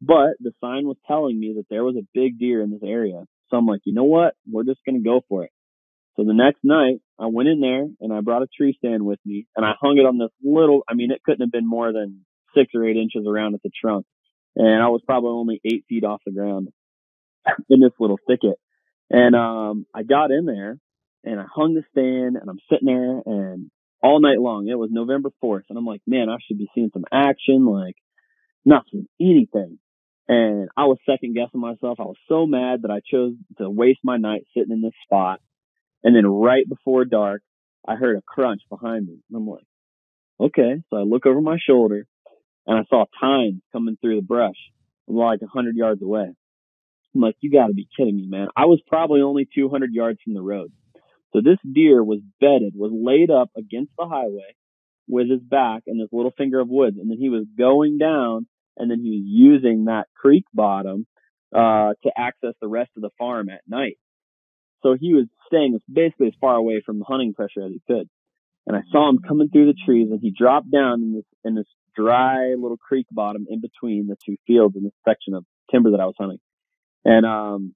[0.00, 3.24] But the sign was telling me that there was a big deer in this area.
[3.50, 4.34] So I'm like, you know what?
[4.50, 5.50] We're just going to go for it.
[6.16, 9.18] So the next night I went in there and I brought a tree stand with
[9.24, 11.92] me and I hung it on this little, I mean, it couldn't have been more
[11.92, 12.24] than
[12.56, 14.04] six or eight inches around at the trunk
[14.56, 16.68] and I was probably only eight feet off the ground
[17.70, 18.56] in this little thicket.
[19.10, 20.78] And um, I got in there
[21.24, 23.70] and I hung the stand and I'm sitting there and
[24.02, 24.68] all night long.
[24.68, 27.96] It was November 4th and I'm like, man, I should be seeing some action, like
[28.64, 29.78] not seeing anything.
[30.28, 31.98] And I was second guessing myself.
[31.98, 35.40] I was so mad that I chose to waste my night sitting in this spot.
[36.04, 37.42] And then right before dark,
[37.86, 39.18] I heard a crunch behind me.
[39.30, 39.64] And I'm like,
[40.38, 40.82] okay.
[40.90, 42.06] So I look over my shoulder
[42.66, 44.56] and I saw tines coming through the brush
[45.06, 46.26] like a hundred yards away.
[47.14, 48.48] I'm like, you gotta be kidding me, man.
[48.54, 50.70] I was probably only 200 yards from the road.
[51.32, 54.54] So this deer was bedded, was laid up against the highway
[55.08, 56.98] with his back and this little finger of woods.
[56.98, 58.46] And then he was going down
[58.78, 61.06] and then he was using that creek bottom,
[61.54, 63.98] uh, to access the rest of the farm at night.
[64.82, 68.08] So he was staying basically as far away from the hunting pressure as he could.
[68.66, 71.54] And I saw him coming through the trees and he dropped down in this, in
[71.54, 71.66] this
[71.96, 76.00] dry little creek bottom in between the two fields in the section of timber that
[76.00, 76.38] I was hunting.
[77.04, 77.74] And um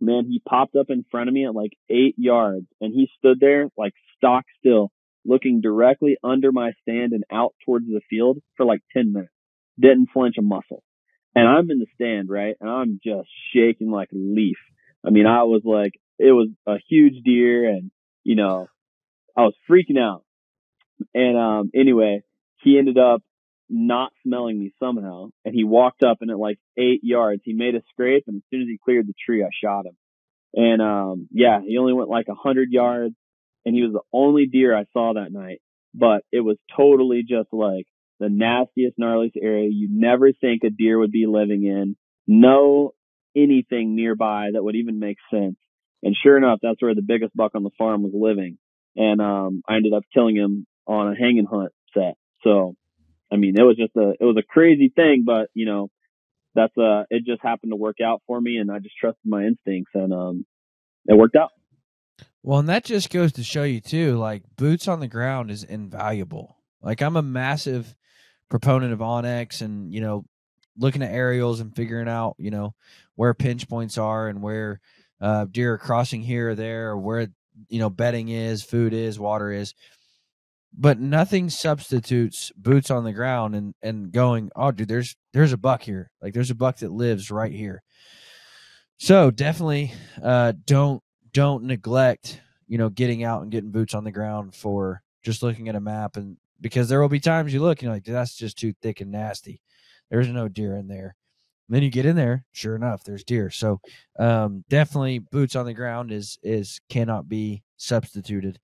[0.00, 3.38] man, he popped up in front of me at like eight yards and he stood
[3.38, 4.90] there like stock still,
[5.24, 9.33] looking directly under my stand and out towards the field for like ten minutes.
[9.78, 10.82] Didn't flinch a muscle.
[11.34, 12.54] And I'm in the stand, right?
[12.60, 14.58] And I'm just shaking like a leaf.
[15.04, 17.90] I mean, I was like, it was a huge deer and,
[18.22, 18.68] you know,
[19.36, 20.22] I was freaking out.
[21.12, 22.22] And, um, anyway,
[22.62, 23.22] he ended up
[23.68, 25.30] not smelling me somehow.
[25.44, 28.24] And he walked up and at like eight yards, he made a scrape.
[28.28, 29.96] And as soon as he cleared the tree, I shot him.
[30.54, 33.16] And, um, yeah, he only went like a hundred yards
[33.66, 35.60] and he was the only deer I saw that night.
[35.92, 37.86] But it was totally just like
[38.20, 41.96] the nastiest, gnarliest area you'd never think a deer would be living in.
[42.26, 42.92] No
[43.36, 45.56] anything nearby that would even make sense.
[46.02, 48.58] And sure enough, that's where the biggest buck on the farm was living.
[48.96, 52.14] And, um, I ended up killing him on a hanging hunt set.
[52.42, 52.76] So
[53.32, 55.90] I mean, it was just a, it was a crazy thing, but you know,
[56.54, 59.44] that's uh, it just happened to work out for me and I just trusted my
[59.44, 60.46] instincts and, um,
[61.06, 61.50] it worked out.
[62.42, 65.64] Well, and that just goes to show you too, like boots on the ground is
[65.64, 66.58] invaluable.
[66.80, 67.96] Like I'm a massive
[68.54, 70.24] proponent of onX and, you know,
[70.78, 72.72] looking at aerials and figuring out, you know,
[73.16, 74.78] where pinch points are and where
[75.20, 77.26] uh, deer are crossing here or there, or where
[77.68, 79.74] you know bedding is, food is, water is.
[80.72, 85.56] But nothing substitutes boots on the ground and and going oh dude there's there's a
[85.56, 86.12] buck here.
[86.22, 87.82] Like there's a buck that lives right here.
[88.98, 89.92] So definitely
[90.22, 91.02] uh don't
[91.32, 95.68] don't neglect you know getting out and getting boots on the ground for just looking
[95.68, 98.34] at a map and because there will be times you look and you're like that's
[98.34, 99.60] just too thick and nasty
[100.10, 101.14] there's no deer in there
[101.68, 103.80] and then you get in there sure enough there's deer so
[104.18, 108.58] um definitely boots on the ground is is cannot be substituted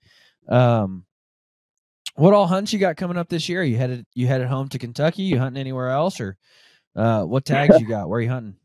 [0.49, 1.05] um
[2.17, 3.63] what all hunts you got coming up this year?
[3.63, 5.23] You headed you headed home to Kentucky?
[5.23, 6.37] You hunting anywhere else, or
[6.97, 8.09] uh, what tags you got?
[8.09, 8.57] Where are you hunting?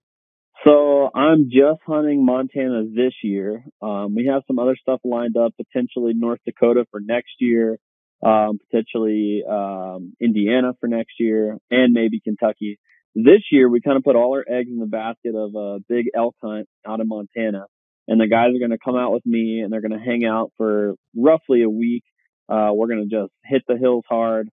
[0.66, 3.64] So I'm just hunting Montana this year.
[3.82, 7.78] Um, we have some other stuff lined up, potentially North Dakota for next year,
[8.26, 12.80] um, potentially um, Indiana for next year, and maybe Kentucky.
[13.14, 16.08] This year, we kind of put all our eggs in the basket of a big
[16.16, 17.66] elk hunt out in Montana.
[18.08, 20.26] And the guys are going to come out with me and they're going to hang
[20.26, 22.04] out for roughly a week
[22.48, 24.50] uh, we're going to just hit the hills hard,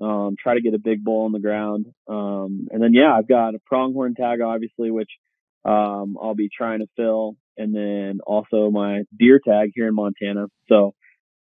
[0.00, 1.86] um, try to get a big bull on the ground.
[2.08, 5.10] Um, and then, yeah, I've got a pronghorn tag, obviously, which
[5.64, 10.46] um, I'll be trying to fill, and then also my deer tag here in Montana.
[10.68, 10.92] So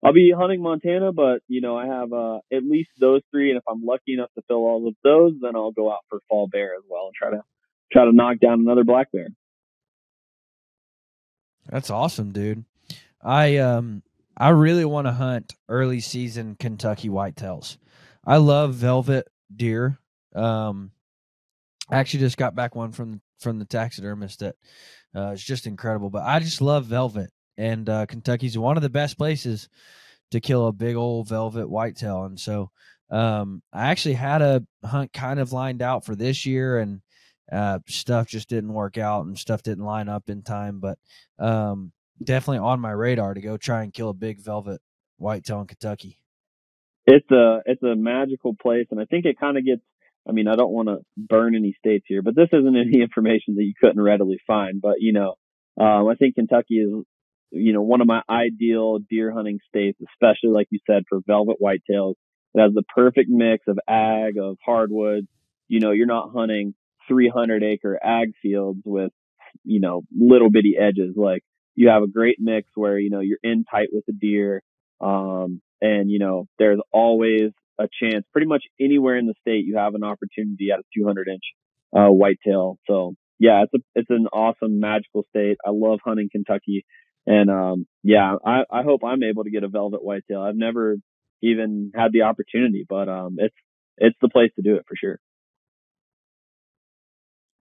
[0.04, 3.58] I'll be hunting Montana, but you know I have uh, at least those three, and
[3.58, 6.48] if I'm lucky enough to fill all of those, then I'll go out for fall
[6.48, 7.44] bear as well and try to
[7.92, 9.30] try to knock down another black bear.
[11.70, 12.66] That's awesome, dude.
[13.22, 14.04] I um
[14.38, 17.78] I really want to hunt early season Kentucky whitetails.
[18.26, 19.98] I love velvet deer.
[20.36, 20.92] Um,
[21.90, 24.56] I actually just got back one from from the taxidermist that
[25.16, 26.10] uh, is just incredible.
[26.10, 29.70] But I just love velvet, and uh, Kentucky's one of the best places
[30.32, 32.24] to kill a big old velvet whitetail.
[32.26, 32.72] And so
[33.10, 37.02] um, I actually had a hunt kind of lined out for this year, and
[37.52, 40.80] uh, stuff just didn't work out, and stuff didn't line up in time.
[40.80, 40.98] But
[41.40, 41.92] um,
[42.24, 44.82] definitely on my radar to go try and kill a big velvet
[45.18, 46.20] whitetail in Kentucky.
[47.06, 49.82] It's a it's a magical place, and I think it kind of gets.
[50.28, 53.56] I mean, I don't want to burn any states here, but this isn't any information
[53.56, 54.82] that you couldn't readily find.
[54.82, 55.36] But you know,
[55.80, 57.06] um, I think Kentucky is,
[57.52, 61.58] you know, one of my ideal deer hunting states, especially like you said for velvet
[61.62, 62.16] whitetails.
[62.54, 65.28] It has the perfect mix of ag, of hardwoods.
[65.68, 66.74] You know, you're not hunting
[67.08, 69.12] 300 acre ag fields with,
[69.64, 71.16] you know, little bitty edges.
[71.16, 71.44] Like
[71.76, 74.62] you have a great mix where, you know, you're in tight with the deer.
[75.02, 79.78] Um, and, you know, there's always a chance pretty much anywhere in the state you
[79.78, 81.44] have an opportunity at a 200 inch,
[81.96, 82.78] uh, whitetail.
[82.88, 85.58] So yeah, it's a, it's an awesome magical state.
[85.66, 86.86] I love hunting Kentucky.
[87.28, 90.42] And, um, yeah, I, I hope I'm able to get a velvet whitetail.
[90.42, 90.98] I've never
[91.42, 93.56] even had the opportunity, but, um, it's,
[93.98, 95.20] it's the place to do it for sure.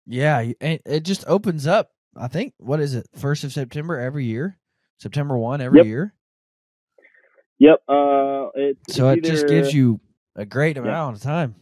[0.07, 1.91] Yeah, it just opens up.
[2.17, 3.07] I think what is it?
[3.17, 4.59] First of September every year.
[4.99, 5.87] September one every Yep.
[5.87, 6.15] year.
[7.59, 7.83] Yep.
[7.89, 10.01] Uh, it's, So it's it just gives you
[10.37, 11.55] a great amount of time.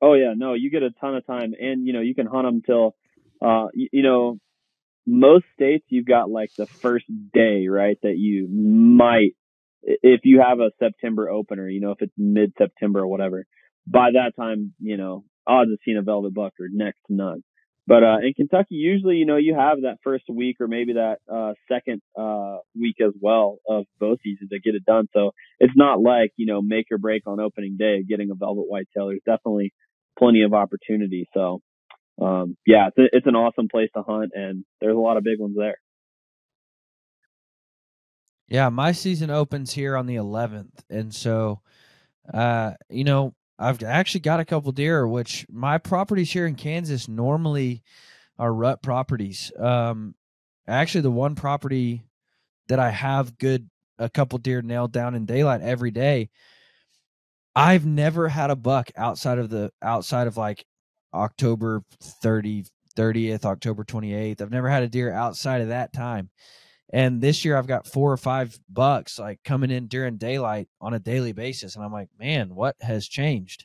[0.00, 2.44] Oh yeah, no, you get a ton of time, and you know you can hunt
[2.44, 2.96] them till,
[3.40, 4.38] uh, you, you know,
[5.06, 7.98] most states you've got like the first day, right?
[8.02, 9.34] That you might,
[9.82, 13.44] if you have a September opener, you know, if it's mid September or whatever.
[13.86, 17.42] By that time, you know, odds of seeing a velvet buck are next to none.
[17.86, 21.16] But uh, in Kentucky, usually, you know, you have that first week or maybe that
[21.28, 25.08] uh, second uh, week as well of bow season to get it done.
[25.12, 28.66] So it's not like you know make or break on opening day getting a velvet
[28.68, 29.08] white whitetail.
[29.08, 29.72] There's definitely
[30.16, 31.28] plenty of opportunity.
[31.34, 31.60] So
[32.24, 35.24] um, yeah, it's, a, it's an awesome place to hunt, and there's a lot of
[35.24, 35.76] big ones there.
[38.48, 41.60] Yeah, my season opens here on the 11th, and so,
[42.32, 45.06] uh, you know, I've actually got a couple deer.
[45.06, 47.82] Which my properties here in Kansas normally
[48.38, 49.52] are rut properties.
[49.58, 50.14] Um,
[50.66, 52.04] actually, the one property
[52.68, 53.68] that I have good
[53.98, 56.30] a couple deer nailed down in daylight every day.
[57.54, 60.64] I've never had a buck outside of the outside of like
[61.14, 64.40] October 30 30th, October 28th.
[64.40, 66.30] I've never had a deer outside of that time.
[66.92, 70.92] And this year I've got four or five bucks like coming in during daylight on
[70.92, 71.74] a daily basis.
[71.74, 73.64] And I'm like, man, what has changed?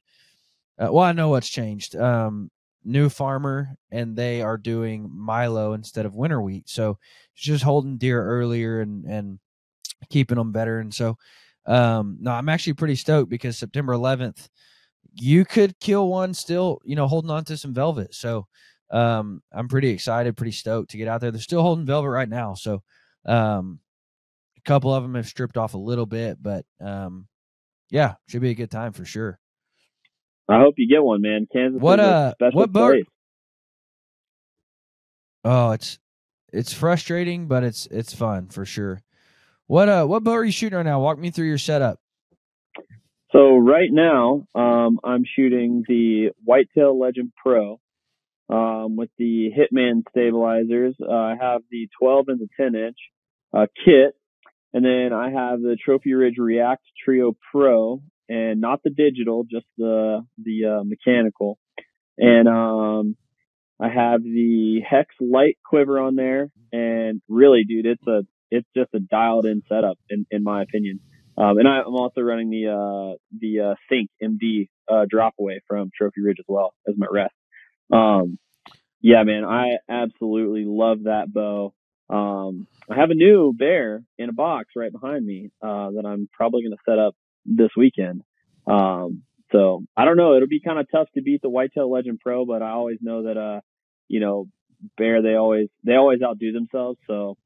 [0.80, 1.96] Uh, well, I know what's changed.
[1.96, 2.50] Um,
[2.86, 6.70] new farmer and they are doing Milo instead of winter wheat.
[6.70, 6.98] So
[7.36, 9.40] just holding deer earlier and, and
[10.10, 10.80] keeping them better.
[10.80, 11.18] And so,
[11.66, 14.48] um, no, I'm actually pretty stoked because September 11th,
[15.20, 18.14] you could kill one still, you know, holding on to some velvet.
[18.14, 18.48] So,
[18.92, 21.32] um, I'm pretty excited, pretty stoked to get out there.
[21.32, 22.54] They're still holding velvet right now.
[22.54, 22.82] So,
[23.26, 23.80] um,
[24.58, 27.28] a couple of them have stripped off a little bit, but um,
[27.90, 29.40] yeah, should be a good time for sure.
[30.50, 31.48] I hope you get one, man.
[31.52, 32.04] Kansas what, a
[32.40, 33.04] uh, what place.
[35.44, 36.00] Oh, it's
[36.54, 39.02] it's frustrating, but it's it's fun for sure.
[39.68, 41.02] What uh, what boat are you shooting right now?
[41.02, 42.00] Walk me through your setup.
[43.38, 47.80] So right now, um, I'm shooting the Whitetail Legend Pro
[48.50, 50.96] um, with the Hitman stabilizers.
[51.00, 52.98] Uh, I have the 12 and the 10 inch
[53.56, 54.16] uh, kit,
[54.74, 59.68] and then I have the Trophy Ridge React Trio Pro, and not the digital, just
[59.78, 61.60] the the uh, mechanical.
[62.18, 63.16] And um,
[63.80, 68.96] I have the Hex Light quiver on there, and really, dude, it's a it's just
[68.96, 71.02] a dialed in setup in in my opinion.
[71.38, 75.62] Um, and I, I'm also running the uh, the uh, Sync MD uh, drop away
[75.68, 77.34] from Trophy Ridge as well as my rest.
[77.92, 78.40] Um,
[79.02, 81.74] yeah, man, I absolutely love that bow.
[82.10, 86.28] Um, I have a new bear in a box right behind me uh, that I'm
[86.34, 87.16] probably going to set up
[87.46, 88.24] this weekend.
[88.66, 90.36] Um, so I don't know.
[90.36, 93.24] It'll be kind of tough to beat the Whitetail Legend Pro, but I always know
[93.24, 93.62] that uh,
[94.08, 94.48] you know,
[94.98, 97.00] bear they always they always outdo themselves.
[97.08, 97.38] So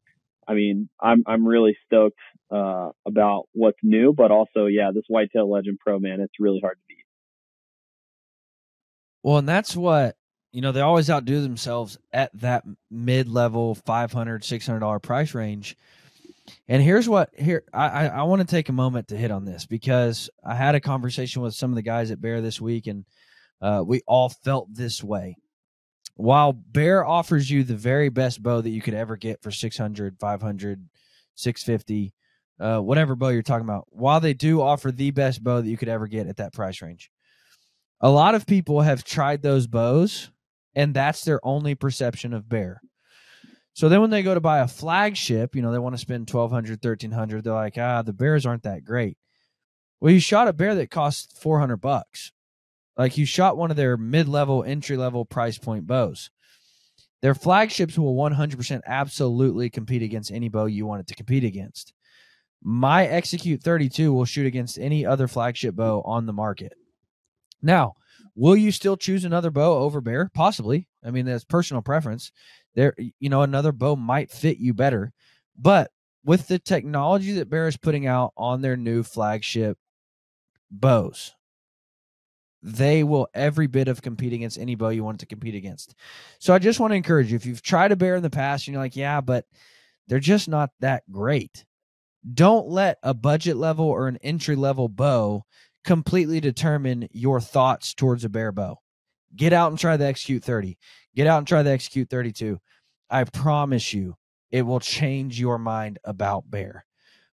[0.47, 2.19] I mean, I'm I'm really stoked
[2.51, 6.77] uh, about what's new, but also, yeah, this Whitetail Legend Pro, man, it's really hard
[6.77, 6.97] to beat.
[9.23, 10.15] Well, and that's what
[10.51, 15.77] you know, they always outdo themselves at that mid level 500 $600 price range.
[16.67, 19.45] And here's what here I, I, I want to take a moment to hit on
[19.45, 22.87] this because I had a conversation with some of the guys at Bear this week,
[22.87, 23.05] and
[23.61, 25.37] uh, we all felt this way.
[26.15, 30.19] While Bear offers you the very best bow that you could ever get for 600,
[30.19, 30.89] 500,
[31.35, 32.13] 650,
[32.59, 35.77] uh, whatever bow you're talking about, while they do offer the best bow that you
[35.77, 37.09] could ever get at that price range,
[38.01, 40.31] a lot of people have tried those bows,
[40.75, 42.81] and that's their only perception of Bear.
[43.73, 46.29] So then when they go to buy a flagship, you know, they want to spend
[46.29, 49.17] 1200 1300 they're like, ah, the bears aren't that great.
[49.99, 52.31] Well, you shot a bear that cost 400 bucks.
[53.01, 56.29] Like you shot one of their mid-level, entry-level price point bows.
[57.21, 61.93] Their flagships will 100% absolutely compete against any bow you want it to compete against.
[62.63, 66.73] My Execute 32 will shoot against any other flagship bow on the market.
[67.61, 67.93] Now,
[68.35, 70.29] will you still choose another bow over bear?
[70.33, 70.87] Possibly.
[71.03, 72.31] I mean, that's personal preference
[72.75, 75.11] there you know another bow might fit you better
[75.57, 75.91] but
[76.23, 79.77] with the technology that bear is putting out on their new flagship
[80.69, 81.33] bows
[82.63, 85.95] they will every bit of compete against any bow you want to compete against
[86.39, 88.67] so i just want to encourage you if you've tried a bear in the past
[88.67, 89.45] and you're like yeah but
[90.07, 91.65] they're just not that great
[92.33, 95.43] don't let a budget level or an entry level bow
[95.83, 98.77] completely determine your thoughts towards a bear bow
[99.35, 100.77] get out and try the execute 30
[101.15, 102.59] Get out and try the Execute 32.
[103.09, 104.15] I promise you,
[104.49, 106.85] it will change your mind about bear.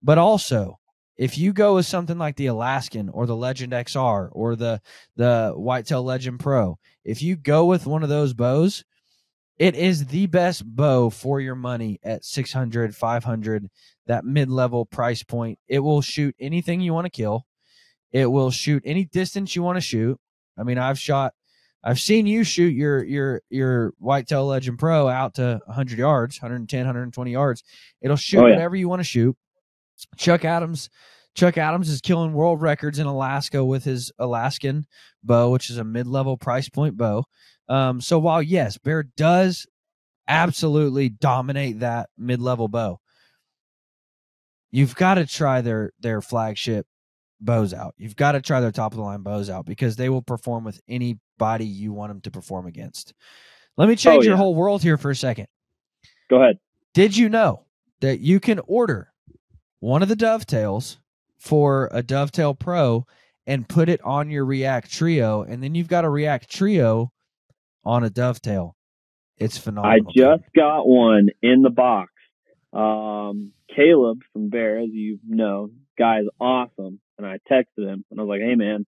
[0.01, 0.79] But also,
[1.17, 4.81] if you go with something like the Alaskan or the Legend XR or the
[5.15, 8.83] the Whitetail Legend Pro, if you go with one of those bows,
[9.57, 13.69] it is the best bow for your money at 600, 500,
[14.07, 15.59] that mid-level price point.
[15.67, 17.45] It will shoot anything you want to kill.
[18.11, 20.19] It will shoot any distance you want to shoot.
[20.57, 21.33] I mean, I've shot
[21.83, 26.79] I've seen you shoot your your your Whitetail Legend Pro out to 100 yards, 110,
[26.79, 27.63] 120 yards.
[28.01, 28.53] It'll shoot oh, yeah.
[28.53, 29.35] whatever you want to shoot.
[30.17, 30.89] Chuck Adams,
[31.35, 34.85] Chuck Adams is killing world records in Alaska with his Alaskan
[35.23, 37.25] bow, which is a mid-level price point bow.
[37.69, 39.65] Um, so while yes, Bear does
[40.27, 42.99] absolutely dominate that mid-level bow,
[44.71, 46.85] you've got to try their their flagship
[47.39, 47.93] bows out.
[47.97, 50.63] You've got to try their top of the line bows out because they will perform
[50.63, 53.13] with anybody you want them to perform against.
[53.77, 54.29] Let me change oh, yeah.
[54.29, 55.47] your whole world here for a second.
[56.29, 56.59] Go ahead.
[56.93, 57.65] Did you know
[58.01, 59.12] that you can order
[59.83, 60.97] one of the dovetails
[61.37, 63.05] for a dovetail pro
[63.45, 67.11] and put it on your React Trio, and then you've got a React Trio
[67.83, 68.77] on a dovetail?
[69.37, 70.07] It's phenomenal.
[70.07, 72.13] I just got one in the box.
[72.71, 78.23] Um, Caleb from Bear, as you know, guy's awesome and I texted him and I
[78.23, 78.85] was like, "Hey, man,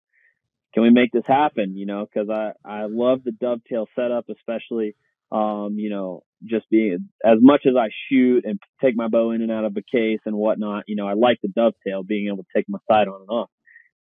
[0.74, 4.94] can we make this happen?" You know, because I I love the dovetail setup, especially
[5.32, 9.42] um, you know, just being as much as I shoot and take my bow in
[9.42, 10.84] and out of a case and whatnot.
[10.86, 13.50] You know, I like the dovetail, being able to take my sight on and off.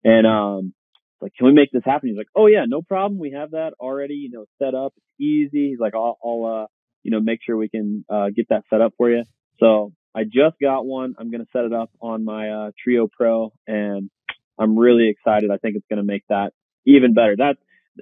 [0.02, 0.72] And um,
[1.20, 2.08] like, can we make this happen?
[2.08, 3.20] He's like, "Oh yeah, no problem.
[3.20, 4.14] We have that already.
[4.14, 4.92] You know, set up.
[4.96, 6.66] It's easy." He's like, "I'll, I'll uh,
[7.02, 9.24] you know, make sure we can uh, get that set up for you."
[9.58, 11.14] So I just got one.
[11.18, 14.10] I'm to set it up on my uh, Trio Pro, and
[14.58, 15.50] I'm really excited.
[15.50, 16.52] I think it's to make that
[16.86, 17.34] even better.
[17.36, 17.58] That's,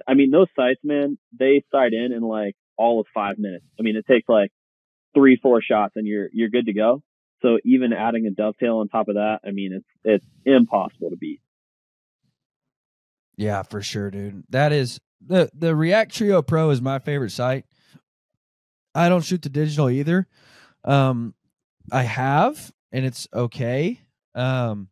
[0.07, 3.65] I mean, those sights, man, they sight in and like all of five minutes.
[3.77, 4.51] I mean, it takes like
[5.13, 7.03] three, four shots, and you're you're good to go.
[7.41, 11.17] So even adding a dovetail on top of that, I mean, it's it's impossible to
[11.17, 11.41] beat.
[13.37, 14.43] Yeah, for sure, dude.
[14.49, 17.65] That is the the React Trio Pro is my favorite sight.
[18.95, 20.27] I don't shoot the digital either.
[20.83, 21.35] Um,
[21.91, 23.99] I have, and it's okay.
[24.35, 24.87] Um,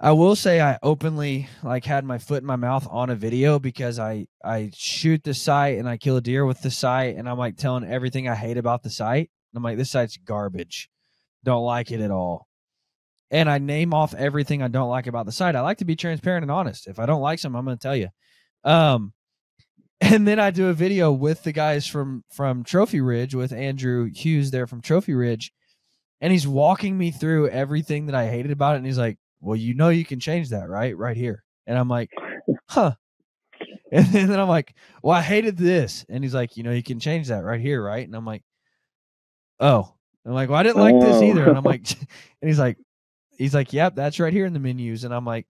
[0.00, 3.58] I will say I openly like had my foot in my mouth on a video
[3.58, 7.28] because I I shoot the sight and I kill a deer with the sight and
[7.28, 9.30] I'm like telling everything I hate about the sight.
[9.56, 10.88] I'm like this sight's garbage.
[11.42, 12.46] Don't like it at all.
[13.30, 15.56] And I name off everything I don't like about the sight.
[15.56, 16.86] I like to be transparent and honest.
[16.86, 18.08] If I don't like something, I'm going to tell you.
[18.64, 19.12] Um
[20.00, 24.08] and then I do a video with the guys from from Trophy Ridge with Andrew
[24.14, 25.52] Hughes there from Trophy Ridge
[26.20, 28.78] and he's walking me through everything that I hated about it.
[28.78, 30.96] And he's like, Well, you know, you can change that, right?
[30.96, 31.44] Right here.
[31.66, 32.10] And I'm like,
[32.68, 32.92] Huh.
[33.90, 36.04] And then I'm like, Well, I hated this.
[36.08, 38.06] And he's like, You know, you can change that right here, right?
[38.06, 38.42] And I'm like,
[39.60, 39.94] Oh.
[40.26, 41.00] I'm like, Well, I didn't like oh.
[41.00, 41.48] this either.
[41.48, 42.04] And I'm like, oh.
[42.42, 42.76] And he's like,
[43.36, 45.04] He's like, Yep, that's right here in the menus.
[45.04, 45.46] And I'm like,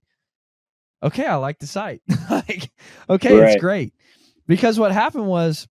[1.02, 2.02] Okay, I like the sight.
[2.30, 2.70] like,
[3.08, 3.52] okay, right.
[3.52, 3.94] it's great.
[4.46, 5.68] Because what happened was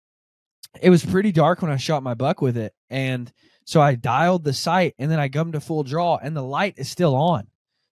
[0.81, 2.73] it was pretty dark when I shot my buck with it.
[2.89, 3.31] And
[3.65, 6.75] so I dialed the sight and then I gummed to full draw and the light
[6.77, 7.47] is still on.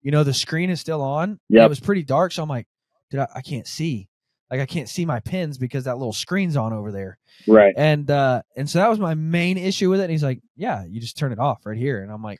[0.01, 1.39] You know, the screen is still on.
[1.49, 1.65] Yeah.
[1.65, 2.31] It was pretty dark.
[2.31, 2.67] So I'm like,
[3.09, 4.07] dude, I, I can't see.
[4.49, 7.17] like I can't see my pins because that little screen's on over there.
[7.47, 7.73] Right.
[7.77, 10.03] And uh and so that was my main issue with it.
[10.03, 12.01] And he's like, Yeah, you just turn it off right here.
[12.03, 12.39] And I'm like,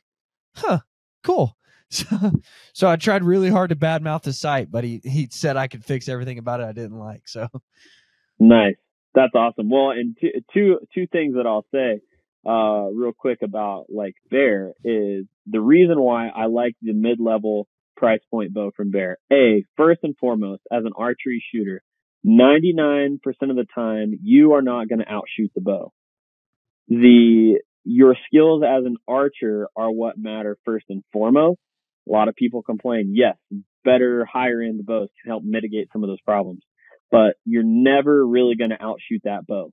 [0.56, 0.80] Huh,
[1.24, 1.56] cool.
[1.92, 2.06] So,
[2.72, 5.84] so I tried really hard to badmouth the sight, but he he said I could
[5.84, 7.28] fix everything about it I didn't like.
[7.28, 7.48] So
[8.38, 8.76] Nice.
[9.14, 9.68] That's awesome.
[9.68, 12.00] Well, and two two two things that I'll say
[12.46, 17.68] uh real quick about like Bear is the reason why I like the mid level
[17.96, 19.18] price point bow from Bear.
[19.32, 21.82] A, first and foremost, as an archery shooter,
[22.26, 25.92] 99% of the time you are not going to outshoot the bow.
[26.88, 31.58] The your skills as an archer are what matter first and foremost.
[32.08, 33.36] A lot of people complain, yes,
[33.84, 36.62] better higher end bows can help mitigate some of those problems,
[37.10, 39.70] but you're never really going to outshoot that bow.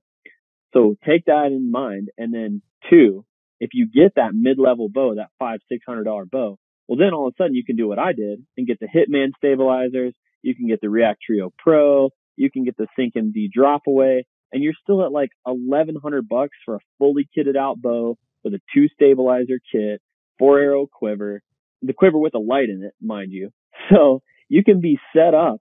[0.72, 2.10] So take that in mind.
[2.16, 3.24] And then two,
[3.60, 6.58] if you get that mid level bow, that five, six hundred dollar bow,
[6.88, 8.88] well, then all of a sudden you can do what I did and get the
[8.88, 10.14] Hitman stabilizers.
[10.42, 12.10] You can get the React Trio Pro.
[12.36, 16.56] You can get the Sync MD drop away and you're still at like 1100 bucks
[16.64, 20.00] for a fully kitted out bow with a two stabilizer kit,
[20.38, 21.42] four arrow quiver,
[21.82, 23.50] the quiver with a light in it, mind you.
[23.90, 25.60] So you can be set up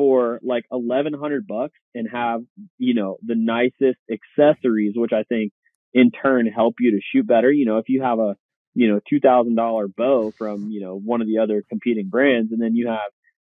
[0.00, 2.40] for like 1100 bucks and have,
[2.78, 5.52] you know, the nicest accessories, which I think
[5.92, 7.52] in turn help you to shoot better.
[7.52, 8.34] You know, if you have a,
[8.72, 12.74] you know, $2,000 bow from, you know, one of the other competing brands and then
[12.74, 13.10] you have,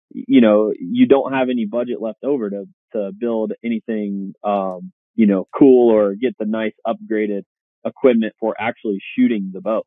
[0.08, 5.26] you know, you don't have any budget left over to, to build anything, um, you
[5.26, 7.42] know, cool or get the nice upgraded
[7.84, 9.82] equipment for actually shooting the bow.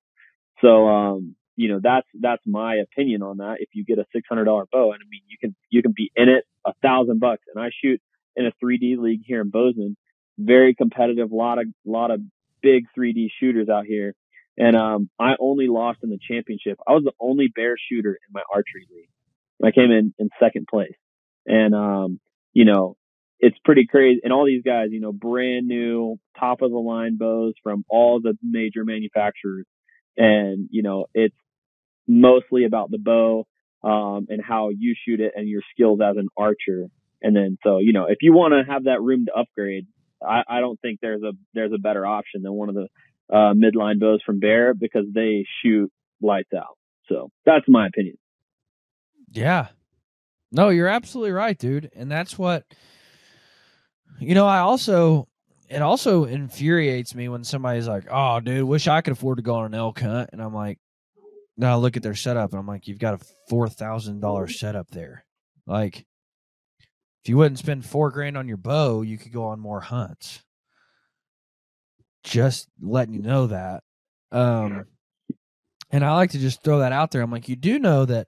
[0.62, 3.58] So, um, you know, that's, that's my opinion on that.
[3.60, 6.28] If you get a $600 bow, and I mean, you can, you can be in
[6.28, 7.44] it a thousand bucks.
[7.54, 8.02] And I shoot
[8.36, 9.96] in a 3D league here in Bozeman,
[10.40, 12.22] very competitive, lot of, lot of
[12.64, 14.16] big 3D shooters out here.
[14.58, 16.80] And, um, I only lost in the championship.
[16.88, 19.10] I was the only bear shooter in my archery league.
[19.64, 20.96] I came in in second place.
[21.46, 22.20] And, um,
[22.54, 22.98] you know,
[23.40, 24.22] it's pretty crazy.
[24.24, 28.20] And all these guys, you know, brand new, top of the line bows from all
[28.22, 29.66] the major manufacturers.
[30.18, 31.36] And, you know, it's
[32.08, 33.46] mostly about the bow,
[33.84, 36.88] um, and how you shoot it and your skills as an archer.
[37.22, 39.88] And then, so, you know, if you want to have that room to upgrade,
[40.22, 42.88] I, I don't think there's a, there's a better option than one of the,
[43.32, 45.92] uh, midline bows from Bear because they shoot
[46.22, 46.78] lights out.
[47.08, 48.18] So that's my opinion.
[49.32, 49.68] Yeah.
[50.52, 51.92] No, you're absolutely right, dude.
[51.96, 52.66] And that's what
[54.22, 55.28] you know, I also
[55.70, 59.56] it also infuriates me when somebody's like, "Oh, dude, wish I could afford to go
[59.56, 60.80] on an elk hunt," and I'm like,
[61.62, 64.90] "No, look at their setup," and I'm like, "You've got a four thousand dollar setup
[64.90, 65.26] there.
[65.68, 66.00] Like,
[67.24, 70.44] if you wouldn't spend four grand on your bow, you could go on more hunts."
[72.24, 73.84] Just letting you know that.
[74.32, 74.86] Um,
[75.92, 77.22] and I like to just throw that out there.
[77.22, 78.28] I'm like, you do know that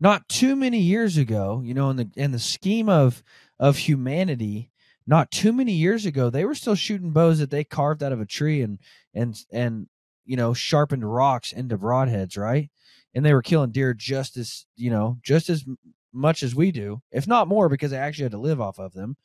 [0.00, 3.22] not too many years ago, you know, in the in the scheme of
[3.58, 4.70] of humanity,
[5.06, 8.20] not too many years ago, they were still shooting bows that they carved out of
[8.20, 8.78] a tree and
[9.12, 9.88] and and
[10.30, 12.70] you know sharpened rocks into broadheads, right?
[13.14, 15.64] And they were killing deer just as you know just as
[16.12, 18.92] much as we do, if not more, because they actually had to live off of
[18.92, 19.16] them.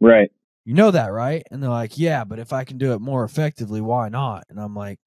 [0.00, 0.30] Right.
[0.64, 1.42] You know that, right?
[1.50, 4.44] And they're like, yeah, but if I can do it more effectively, why not?
[4.48, 4.98] And I'm like,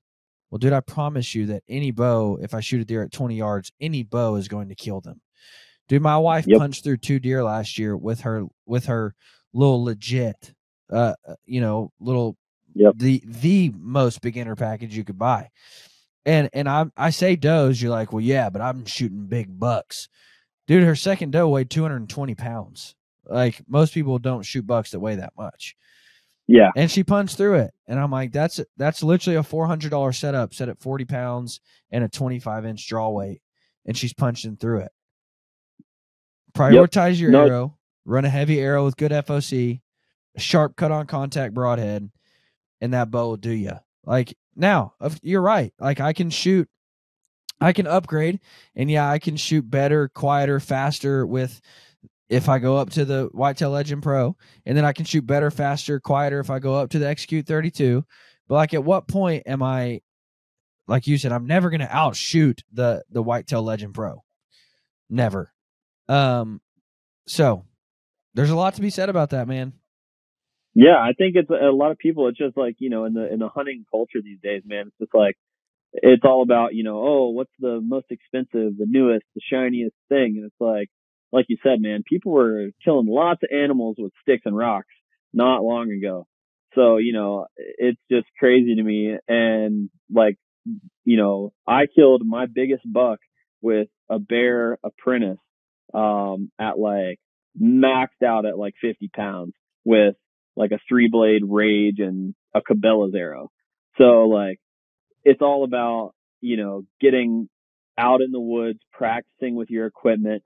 [0.52, 3.36] well, dude, I promise you that any bow, if I shoot a deer at 20
[3.36, 5.22] yards, any bow is going to kill them.
[5.88, 6.60] Dude, my wife Yep.
[6.60, 9.16] punched through two deer last year with her with her
[9.54, 10.54] little legit,
[10.92, 12.38] uh, uh, you know, little
[12.76, 12.94] Yep.
[12.98, 15.50] the the most beginner package you could buy.
[16.26, 20.10] And and I I say does, you're like, well, yeah, but I'm shooting big bucks,
[20.68, 20.84] dude.
[20.84, 22.96] Her second doe weighed 220 pounds.
[23.28, 25.76] Like most people don't shoot bucks that weigh that much
[26.48, 26.70] Yeah.
[26.76, 30.70] and she punched through it and i'm like that's that's literally a $400 setup set
[30.70, 33.42] at 40 pounds and a 25 inch draw weight
[33.88, 34.92] and she's punching through it
[36.54, 39.82] prioritize your No- arrow run a heavy arrow with good foc
[40.36, 42.12] a sharp cut on contact broadhead
[42.82, 43.74] and that bow will do you
[44.06, 46.68] like now you're right like i can shoot
[47.60, 48.40] i can upgrade
[48.76, 51.62] and yeah i can shoot better quieter faster with
[52.30, 54.36] if i go up to the whitetail legend pro
[54.66, 57.46] and then I can shoot better, faster, quieter if I go up to the execute
[57.46, 58.04] 32.
[58.48, 60.02] But like, at what point am I,
[60.88, 64.24] like you said, I'm never going to outshoot the the Whitetail Legend Pro,
[65.10, 65.52] never.
[66.08, 66.62] Um,
[67.28, 67.66] so
[68.36, 69.74] there's a lot to be said about that, man.
[70.76, 72.28] Yeah, I think it's a lot of people.
[72.28, 74.88] It's just like you know, in the in the hunting culture these days, man.
[74.88, 75.36] It's just like
[75.94, 80.36] it's all about you know, oh, what's the most expensive, the newest, the shiniest thing,
[80.38, 80.90] and it's like,
[81.32, 84.94] like you said, man, people were killing lots of animals with sticks and rocks
[85.34, 86.28] not long ago.
[86.76, 89.16] So you know, it's just crazy to me.
[89.30, 90.36] And like,
[91.06, 93.20] you know, I killed my biggest buck
[93.62, 95.40] with a bear apprentice
[95.94, 97.20] um, at like
[97.62, 99.54] maxed out at like 50 pounds
[99.86, 100.16] with
[100.56, 103.52] like a three blade rage and a Cabela's arrow.
[103.98, 104.60] So like
[105.24, 106.12] it's all about,
[106.42, 107.50] you know, getting
[107.98, 110.44] out in the woods, practicing with your equipment,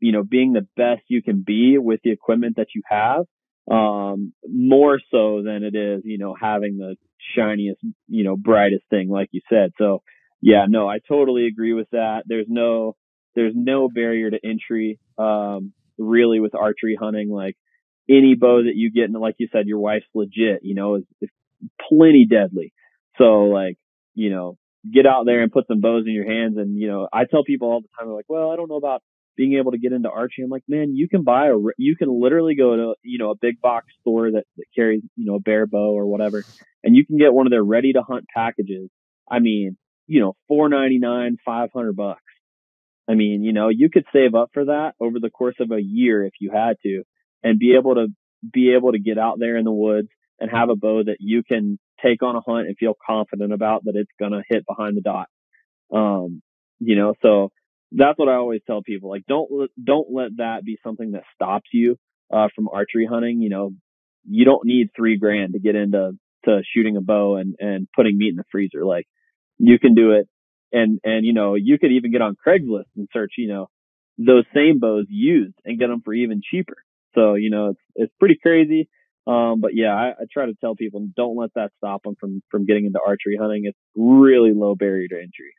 [0.00, 3.24] you know, being the best you can be with the equipment that you have.
[3.70, 6.96] Um, more so than it is, you know, having the
[7.36, 9.70] shiniest, you know, brightest thing, like you said.
[9.78, 10.02] So
[10.40, 12.22] yeah, no, I totally agree with that.
[12.26, 12.96] There's no,
[13.34, 17.30] there's no barrier to entry, um, really with archery hunting.
[17.30, 17.56] Like
[18.08, 21.04] any bow that you get, and like you said, your wife's legit, you know, is,
[21.20, 21.30] is
[21.88, 22.72] plenty deadly.
[23.18, 23.76] So like,
[24.14, 24.56] you know,
[24.92, 26.56] get out there and put some bows in your hands.
[26.56, 28.76] And, you know, I tell people all the time, they're like, well, I don't know
[28.76, 29.02] about
[29.36, 30.44] being able to get into archery.
[30.44, 33.36] I'm like, man, you can buy a, you can literally go to, you know, a
[33.40, 36.44] big box store that, that carries, you know, a bear bow or whatever,
[36.82, 38.90] and you can get one of their ready to hunt packages.
[39.30, 42.22] I mean, you know, four ninety nine, five hundred bucks.
[43.08, 45.80] I mean, you know, you could save up for that over the course of a
[45.80, 47.02] year if you had to,
[47.42, 48.08] and be able to
[48.52, 50.08] be able to get out there in the woods
[50.38, 53.84] and have a bow that you can take on a hunt and feel confident about
[53.84, 55.28] that it's gonna hit behind the dot.
[55.92, 56.42] Um,
[56.78, 57.50] you know, so
[57.92, 59.10] that's what I always tell people.
[59.10, 59.50] Like, don't
[59.82, 61.96] don't let that be something that stops you
[62.32, 63.40] uh, from archery hunting.
[63.42, 63.70] You know,
[64.28, 66.12] you don't need three grand to get into
[66.44, 68.84] to shooting a bow and and putting meat in the freezer.
[68.84, 69.06] Like,
[69.58, 70.28] you can do it,
[70.72, 73.68] and and you know, you could even get on Craigslist and search, you know,
[74.18, 76.76] those same bows used and get them for even cheaper.
[77.14, 78.88] So you know, it's it's pretty crazy.
[79.26, 82.42] Um, but yeah, I, I try to tell people don't let that stop them from
[82.50, 83.62] from getting into archery hunting.
[83.64, 85.54] It's really low barrier to entry.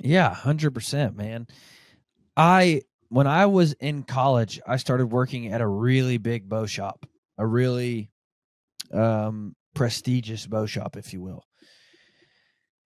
[0.00, 1.46] Yeah, hundred percent, man.
[2.36, 7.06] I when I was in college, I started working at a really big bow shop,
[7.36, 8.10] a really
[8.92, 11.44] um, prestigious bow shop, if you will.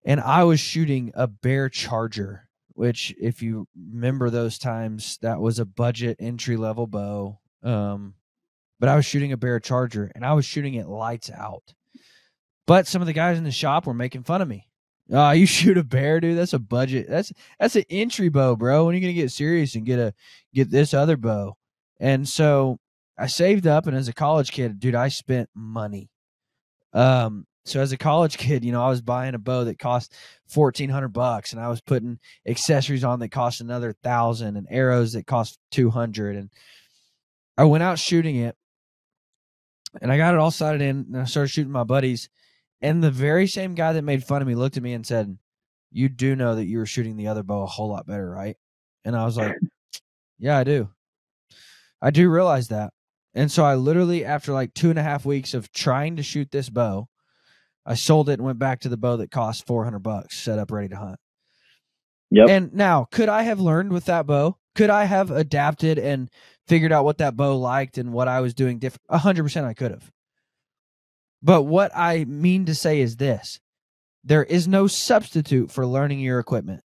[0.05, 2.46] And I was shooting a bear charger,
[2.77, 7.39] which, if you remember those times, that was a budget entry level bow.
[7.63, 8.13] Um,
[8.79, 11.73] but I was shooting a bear charger, and I was shooting it lights out.
[12.65, 14.67] But some of the guys in the shop were making fun of me
[15.11, 16.37] Oh, you shoot a bear, dude.
[16.37, 17.07] That's a budget.
[17.09, 18.85] That's that's an entry bow, bro.
[18.85, 20.13] When are you gonna get serious and get a
[20.53, 21.57] get this other bow?
[21.99, 22.79] And so
[23.17, 26.09] I saved up, and as a college kid, dude, I spent money.
[26.93, 30.13] Um, so as a college kid, you know, I was buying a bow that cost
[30.47, 35.13] fourteen hundred bucks, and I was putting accessories on that cost another thousand, and arrows
[35.13, 36.49] that cost two hundred, and
[37.57, 38.55] I went out shooting it,
[40.01, 42.29] and I got it all sighted in, and I started shooting my buddies
[42.81, 45.37] and the very same guy that made fun of me looked at me and said,
[45.91, 48.55] You do know that you were shooting the other bow a whole lot better, right?
[49.03, 49.55] And I was like,
[50.39, 50.89] Yeah, I do.
[52.01, 52.93] I do realize that.
[53.33, 56.51] And so I literally, after like two and a half weeks of trying to shoot
[56.51, 57.07] this bow,
[57.87, 60.71] I sold it and went back to the bow that cost 400 bucks, set up
[60.71, 61.19] ready to hunt.
[62.31, 62.49] Yep.
[62.49, 64.57] And now, could I have learned with that bow?
[64.75, 66.29] Could I have adapted and
[66.67, 69.07] figured out what that bow liked and what I was doing different?
[69.09, 70.11] 100% I could have.
[71.41, 73.59] But what I mean to say is this
[74.23, 76.81] there is no substitute for learning your equipment.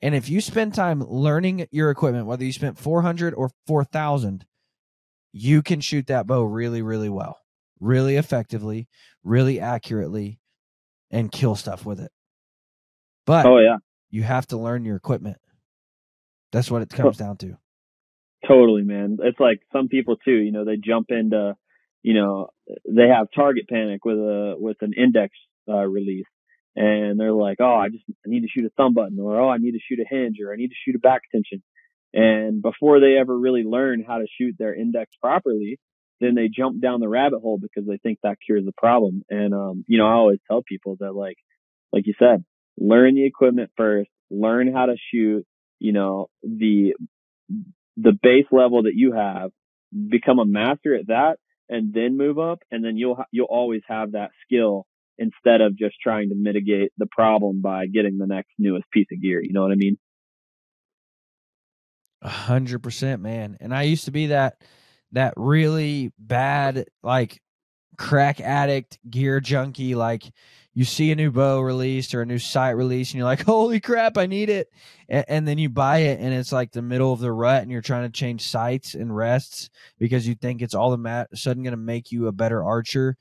[0.00, 4.46] And if you spend time learning your equipment, whether you spent 400 or 4000,
[5.32, 7.38] you can shoot that bow really, really well,
[7.80, 8.88] really effectively,
[9.24, 10.38] really accurately,
[11.10, 12.12] and kill stuff with it.
[13.26, 13.76] But oh, yeah.
[14.10, 15.38] you have to learn your equipment.
[16.52, 17.56] That's what it comes down to.
[18.46, 19.18] Totally, man.
[19.22, 21.54] It's like some people too, you know, they jump into
[22.02, 22.48] you know,
[22.88, 25.36] they have target panic with a with an index
[25.68, 26.26] uh, release,
[26.74, 29.48] and they're like, oh, I just I need to shoot a thumb button, or oh,
[29.48, 31.62] I need to shoot a hinge, or I need to shoot a back tension.
[32.12, 35.78] And before they ever really learn how to shoot their index properly,
[36.20, 39.22] then they jump down the rabbit hole because they think that cures the problem.
[39.30, 41.36] And um, you know, I always tell people that like,
[41.92, 42.44] like you said,
[42.78, 45.46] learn the equipment first, learn how to shoot.
[45.78, 46.94] You know, the
[47.96, 49.50] the base level that you have,
[49.92, 51.36] become a master at that,
[51.70, 54.84] and then move up and then you'll you'll always have that skill
[55.16, 59.22] instead of just trying to mitigate the problem by getting the next newest piece of
[59.22, 59.96] gear you know what i mean
[62.20, 64.60] a hundred percent man and i used to be that
[65.12, 67.40] that really bad like
[67.96, 70.24] crack addict gear junkie like
[70.72, 73.80] you see a new bow released or a new sight release and you're like holy
[73.80, 74.68] crap i need it.
[75.08, 77.70] And, and, then you buy it and it's like the middle of the rut and
[77.70, 79.68] you're trying to change sights and rests
[79.98, 83.16] because you think it's all of a sudden going to make you a better archer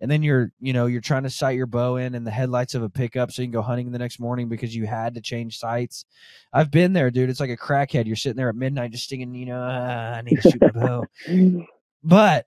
[0.00, 2.74] and then you're you know you're trying to sight your bow in and the headlights
[2.74, 5.20] of a pickup so you can go hunting the next morning because you had to
[5.20, 6.04] change sights.
[6.52, 7.30] I've been there dude.
[7.30, 8.06] It's like a crackhead.
[8.06, 10.70] You're sitting there at midnight just thinking you know ah, i need to shoot my
[10.70, 11.04] bow.
[12.04, 12.46] But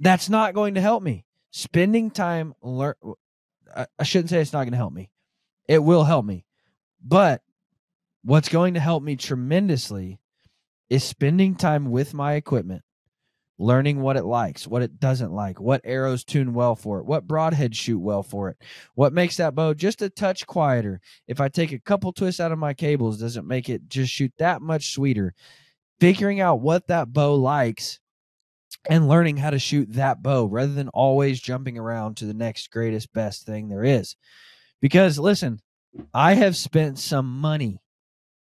[0.00, 1.24] that's not going to help me.
[1.52, 2.94] Spending time learn
[3.74, 5.10] I, I shouldn't say it's not going to help me.
[5.68, 6.44] It will help me.
[7.02, 7.42] But
[8.24, 10.18] what's going to help me tremendously
[10.90, 12.82] is spending time with my equipment,
[13.58, 17.26] learning what it likes, what it doesn't like, what arrows tune well for it, what
[17.26, 18.56] broadheads shoot well for it,
[18.94, 21.00] what makes that bow just a touch quieter.
[21.26, 24.12] If I take a couple twists out of my cables, does it make it just
[24.12, 25.34] shoot that much sweeter?
[26.00, 27.98] Figuring out what that bow likes
[28.88, 32.70] and learning how to shoot that bow rather than always jumping around to the next
[32.70, 34.16] greatest best thing there is.
[34.82, 35.60] Because listen,
[36.12, 37.80] I have spent some money,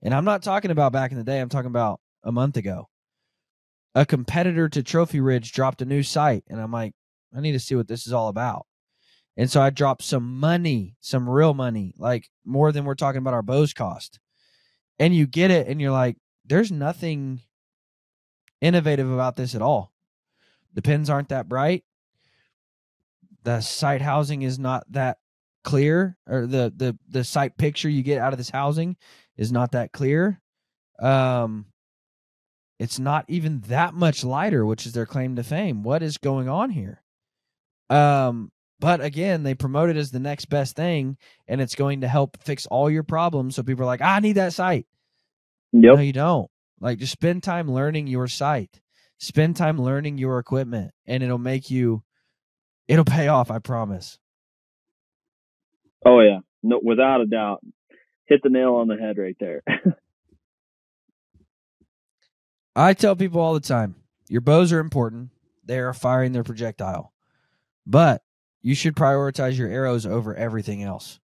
[0.02, 2.89] and I'm not talking about back in the day, I'm talking about a month ago
[3.94, 6.92] a competitor to Trophy Ridge dropped a new sight, and I'm like,
[7.36, 8.66] I need to see what this is all about.
[9.36, 13.34] And so I dropped some money, some real money, like more than we're talking about
[13.34, 14.18] our bows cost.
[14.98, 17.40] And you get it, and you're like, there's nothing
[18.60, 19.92] innovative about this at all.
[20.74, 21.84] The pins aren't that bright.
[23.42, 25.18] The sight housing is not that
[25.64, 28.96] clear, or the the the sight picture you get out of this housing
[29.36, 30.40] is not that clear.
[31.00, 31.66] Um,
[32.80, 35.82] it's not even that much lighter, which is their claim to fame.
[35.82, 37.02] What is going on here?
[37.90, 38.50] Um,
[38.80, 42.42] but again, they promote it as the next best thing, and it's going to help
[42.42, 43.54] fix all your problems.
[43.54, 44.86] So people are like, I need that sight.
[45.72, 45.96] Yep.
[45.96, 46.50] No, you don't.
[46.80, 48.80] Like, just spend time learning your sight.
[49.18, 52.02] Spend time learning your equipment, and it'll make you.
[52.88, 53.50] It'll pay off.
[53.50, 54.18] I promise.
[56.06, 57.60] Oh yeah, no, without a doubt.
[58.24, 59.60] Hit the nail on the head right there.
[62.76, 63.96] I tell people all the time
[64.28, 65.30] your bows are important.
[65.64, 67.12] They are firing their projectile.
[67.86, 68.22] But
[68.62, 71.18] you should prioritize your arrows over everything else.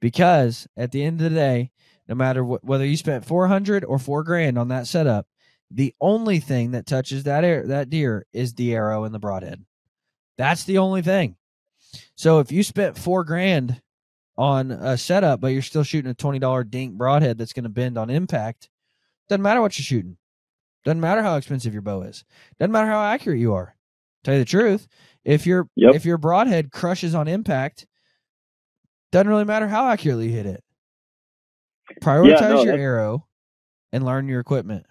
[0.00, 1.70] Because at the end of the day,
[2.08, 5.26] no matter what, whether you spent 400 or 4 grand on that setup,
[5.70, 9.64] the only thing that touches that air, that deer is the arrow and the broadhead.
[10.36, 11.36] That's the only thing.
[12.16, 13.80] So if you spent 4 grand
[14.36, 17.96] on a setup but you're still shooting a $20 dink broadhead that's going to bend
[17.98, 18.68] on impact,
[19.28, 20.16] doesn't matter what you're shooting.
[20.84, 22.24] Doesn't matter how expensive your bow is.
[22.58, 23.76] Doesn't matter how accurate you are.
[24.24, 24.88] Tell you the truth,
[25.24, 25.94] if your Yep.
[25.94, 27.86] if your broadhead crushes on impact,
[29.10, 30.62] doesn't really matter how accurately you hit it.
[32.00, 33.26] Prioritize no, your arrow
[33.92, 34.86] and learn your equipment.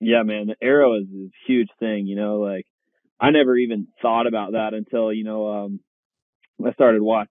[0.00, 2.66] Yeah, man, the arrow is a huge thing, you know, like
[3.20, 5.80] I never even thought about that until, you know, um
[6.64, 7.30] I started watch.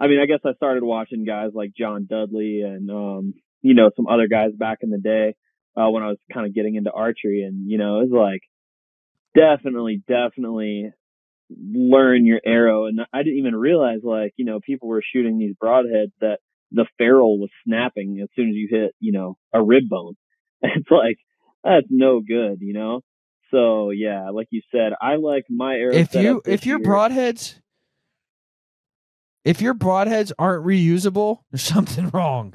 [0.00, 3.90] I mean, I guess I started watching guys like John Dudley and um, you know,
[3.96, 5.34] some other guys back in the day,
[5.78, 8.42] uh when I was kind of getting into archery and, you know, it was like
[9.34, 10.90] definitely, definitely
[11.50, 15.54] learn your arrow and I didn't even realize like, you know, people were shooting these
[15.62, 16.38] broadheads that
[16.72, 20.14] the ferrule was snapping as soon as you hit, you know, a rib bone.
[20.62, 21.18] It's like
[21.62, 23.02] that's no good, you know.
[23.50, 25.94] So yeah, like you said, I like my arrow.
[25.94, 27.60] if you if your broadheads
[29.44, 32.54] if your broadheads aren't reusable, there's something wrong.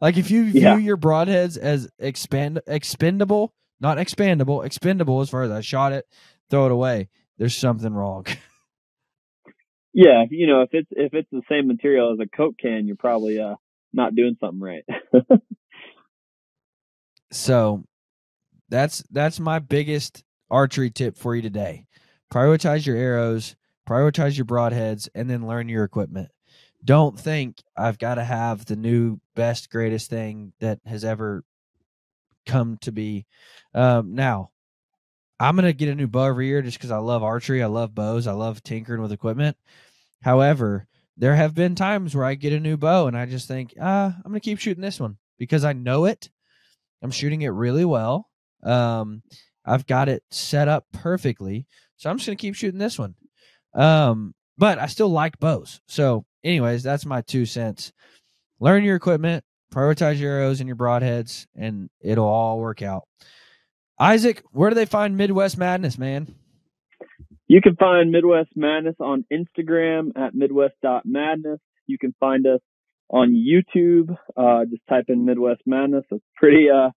[0.00, 0.76] Like if you view Yeah.
[0.76, 6.06] your broadheads as expand expendable, not expandable, expendable as far as I shot it,
[6.50, 7.08] throw it away.
[7.38, 8.26] There's something wrong.
[9.92, 12.96] yeah, you know, if it's if it's the same material as a Coke can, you're
[12.96, 13.54] probably uh
[13.92, 14.84] not doing something right.
[17.30, 17.84] So
[18.68, 21.86] that's that's my biggest archery tip for you today.
[22.32, 23.56] Prioritize your arrows,
[23.88, 26.28] prioritize your broadheads, and then learn your equipment.
[26.84, 31.44] Don't think I've got to have the new best greatest thing that has ever
[32.46, 33.26] come to be.
[33.72, 34.50] Um, now,
[35.40, 37.62] I'm gonna get a new bow every year just because I love archery.
[37.62, 38.26] I love bows.
[38.26, 39.56] I love tinkering with equipment.
[40.22, 40.86] However,
[41.16, 44.14] there have been times where I get a new bow and I just think, ah,
[44.16, 46.30] I'm gonna keep shooting this one because I know it.
[47.02, 48.28] I'm shooting it really well.
[48.62, 49.22] Um,
[49.64, 51.66] I've got it set up perfectly,
[51.96, 53.14] so I'm just gonna keep shooting this one.
[53.74, 55.80] Um, but I still like bows.
[55.88, 57.92] So, anyways, that's my two cents.
[58.60, 63.04] Learn your equipment, prioritize your arrows and your broadheads, and it'll all work out.
[63.98, 66.34] Isaac, where do they find Midwest Madness, man?
[67.46, 71.60] you can find Midwest Madness on Instagram at midwest.madness.
[71.86, 72.60] You can find us
[73.10, 74.16] on YouTube.
[74.36, 76.04] Uh, just type in Midwest Madness.
[76.10, 76.68] It's pretty.
[76.74, 76.90] Uh,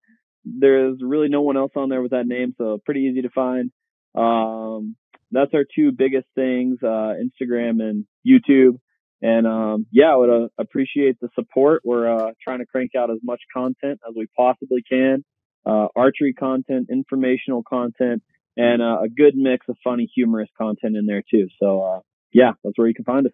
[0.44, 3.70] there's really no one else on there with that name, so pretty easy to find.
[4.14, 4.96] Um,
[5.30, 8.78] that's our two biggest things: uh, Instagram and YouTube.
[9.20, 11.82] And um, yeah, I would uh, appreciate the support.
[11.84, 15.24] We're uh, trying to crank out as much content as we possibly can.
[15.66, 18.22] Uh, archery content, informational content,
[18.56, 21.48] and uh, a good mix of funny, humorous content in there too.
[21.60, 22.00] So uh,
[22.32, 23.32] yeah, that's where you can find us.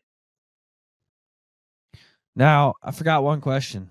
[2.35, 3.91] Now, I forgot one question.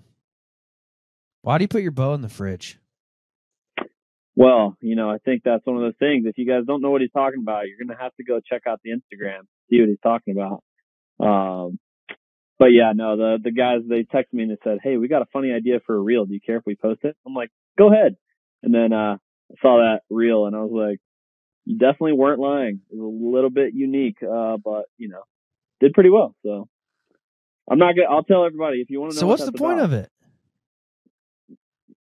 [1.42, 2.78] Why do you put your bow in the fridge?
[4.36, 6.26] Well, you know, I think that's one of those things.
[6.26, 8.62] If you guys don't know what he's talking about, you're gonna have to go check
[8.66, 10.62] out the Instagram, see what he's talking about.
[11.24, 11.78] Um,
[12.58, 15.22] but yeah, no, the the guys they texted me and they said, "Hey, we got
[15.22, 16.24] a funny idea for a reel.
[16.24, 18.16] Do you care if we post it?" I'm like, "Go ahead."
[18.62, 21.00] And then uh, I saw that reel and I was like,
[21.64, 22.80] you definitely weren't lying.
[22.90, 25.22] It was a little bit unique, uh, but you know,
[25.80, 26.34] did pretty well.
[26.44, 26.68] So
[27.70, 28.08] I'm not gonna.
[28.10, 29.20] I'll tell everybody if you want to know.
[29.20, 30.10] So what what's the point about, of it?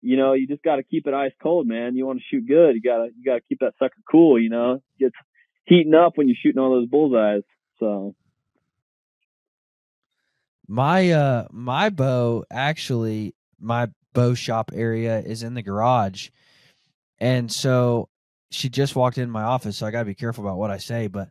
[0.02, 1.94] You know, you just got to keep it ice cold, man.
[1.94, 4.40] You want to shoot good, you gotta you gotta keep that sucker cool.
[4.40, 5.14] You know, gets
[5.64, 7.42] heating up when you're shooting all those bullseyes.
[7.78, 8.14] So
[10.72, 16.28] My uh my bow actually my bow shop area is in the garage.
[17.18, 18.08] And so
[18.52, 20.78] she just walked in my office, so I got to be careful about what I
[20.78, 21.28] say, but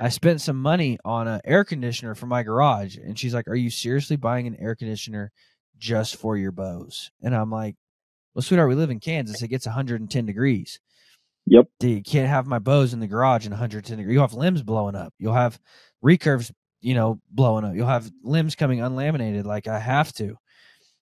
[0.00, 3.54] I spent some money on an air conditioner for my garage and she's like, "Are
[3.54, 5.32] you seriously buying an air conditioner
[5.78, 7.76] just for your bows?" And I'm like,
[8.34, 9.42] "Well, sweetheart, we live in Kansas.
[9.42, 10.80] It gets 110 degrees.
[11.46, 11.66] Yep.
[11.80, 14.14] You can't have my bows in the garage in 110 degrees.
[14.14, 15.12] You'll have limbs blowing up.
[15.18, 15.58] You'll have
[16.02, 16.50] recurves,
[16.80, 17.74] you know, blowing up.
[17.74, 20.38] You'll have limbs coming unlaminated like I have to.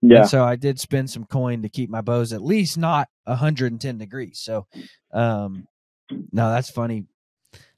[0.02, 3.10] yeah, And so I did spend some coin to keep my bows at least not
[3.26, 4.40] 110 degrees.
[4.40, 4.66] So,
[5.12, 5.68] um,
[6.10, 7.06] no, that's funny.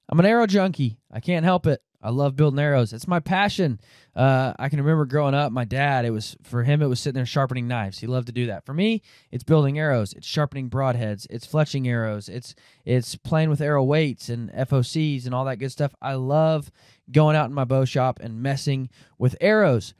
[0.07, 0.99] I'm an arrow junkie.
[1.11, 1.81] I can't help it.
[2.01, 2.93] I love building arrows.
[2.93, 3.79] It's my passion.
[4.15, 7.15] Uh, I can remember growing up, my dad, it was for him, it was sitting
[7.15, 7.99] there sharpening knives.
[7.99, 8.65] He loved to do that.
[8.65, 10.13] For me, it's building arrows.
[10.13, 11.27] It's sharpening broadheads.
[11.29, 12.27] It's fletching arrows.
[12.27, 12.55] It's
[12.85, 15.93] it's playing with arrow weights and FOCs and all that good stuff.
[16.01, 16.71] I love
[17.11, 19.93] going out in my bow shop and messing with arrows.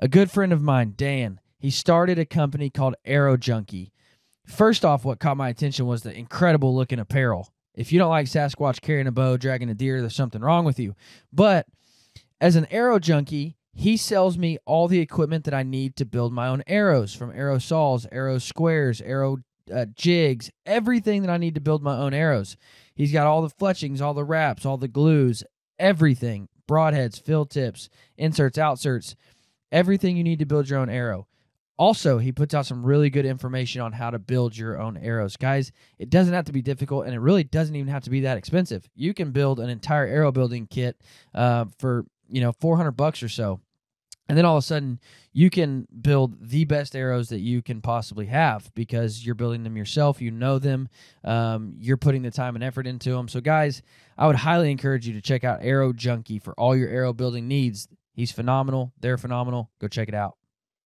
[0.00, 3.92] A good friend of mine, Dan, he started a company called Arrow Junkie.
[4.46, 7.52] First off, what caught my attention was the incredible looking apparel.
[7.78, 10.80] If you don't like Sasquatch carrying a bow, dragging a deer, there's something wrong with
[10.80, 10.96] you.
[11.32, 11.66] But
[12.40, 16.32] as an arrow junkie, he sells me all the equipment that I need to build
[16.32, 19.36] my own arrows from arrow saws, arrow squares, arrow
[19.72, 22.56] uh, jigs, everything that I need to build my own arrows.
[22.96, 25.44] He's got all the fletchings, all the wraps, all the glues,
[25.78, 29.14] everything broadheads, fill tips, inserts, outserts,
[29.70, 31.28] everything you need to build your own arrow.
[31.78, 35.36] Also, he puts out some really good information on how to build your own arrows.
[35.36, 38.20] Guys, it doesn't have to be difficult and it really doesn't even have to be
[38.20, 38.88] that expensive.
[38.96, 41.00] You can build an entire arrow building kit
[41.34, 43.60] uh, for, you know, 400 bucks or so.
[44.28, 45.00] And then all of a sudden,
[45.32, 49.76] you can build the best arrows that you can possibly have because you're building them
[49.76, 50.20] yourself.
[50.20, 50.88] You know them.
[51.24, 53.28] Um, you're putting the time and effort into them.
[53.28, 53.80] So, guys,
[54.18, 57.48] I would highly encourage you to check out Arrow Junkie for all your arrow building
[57.48, 57.88] needs.
[58.12, 58.92] He's phenomenal.
[59.00, 59.70] They're phenomenal.
[59.80, 60.36] Go check it out.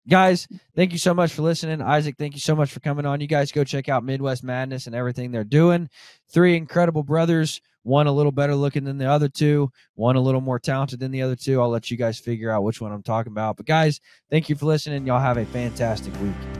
[0.09, 1.82] Guys, thank you so much for listening.
[1.82, 3.20] Isaac, thank you so much for coming on.
[3.20, 5.89] You guys go check out Midwest Madness and everything they're doing.
[6.32, 10.40] Three incredible brothers, one a little better looking than the other two, one a little
[10.40, 11.60] more talented than the other two.
[11.60, 13.56] I'll let you guys figure out which one I'm talking about.
[13.56, 14.01] But guys,
[14.31, 15.06] thank you for listening.
[15.06, 16.60] Y'all have a fantastic week.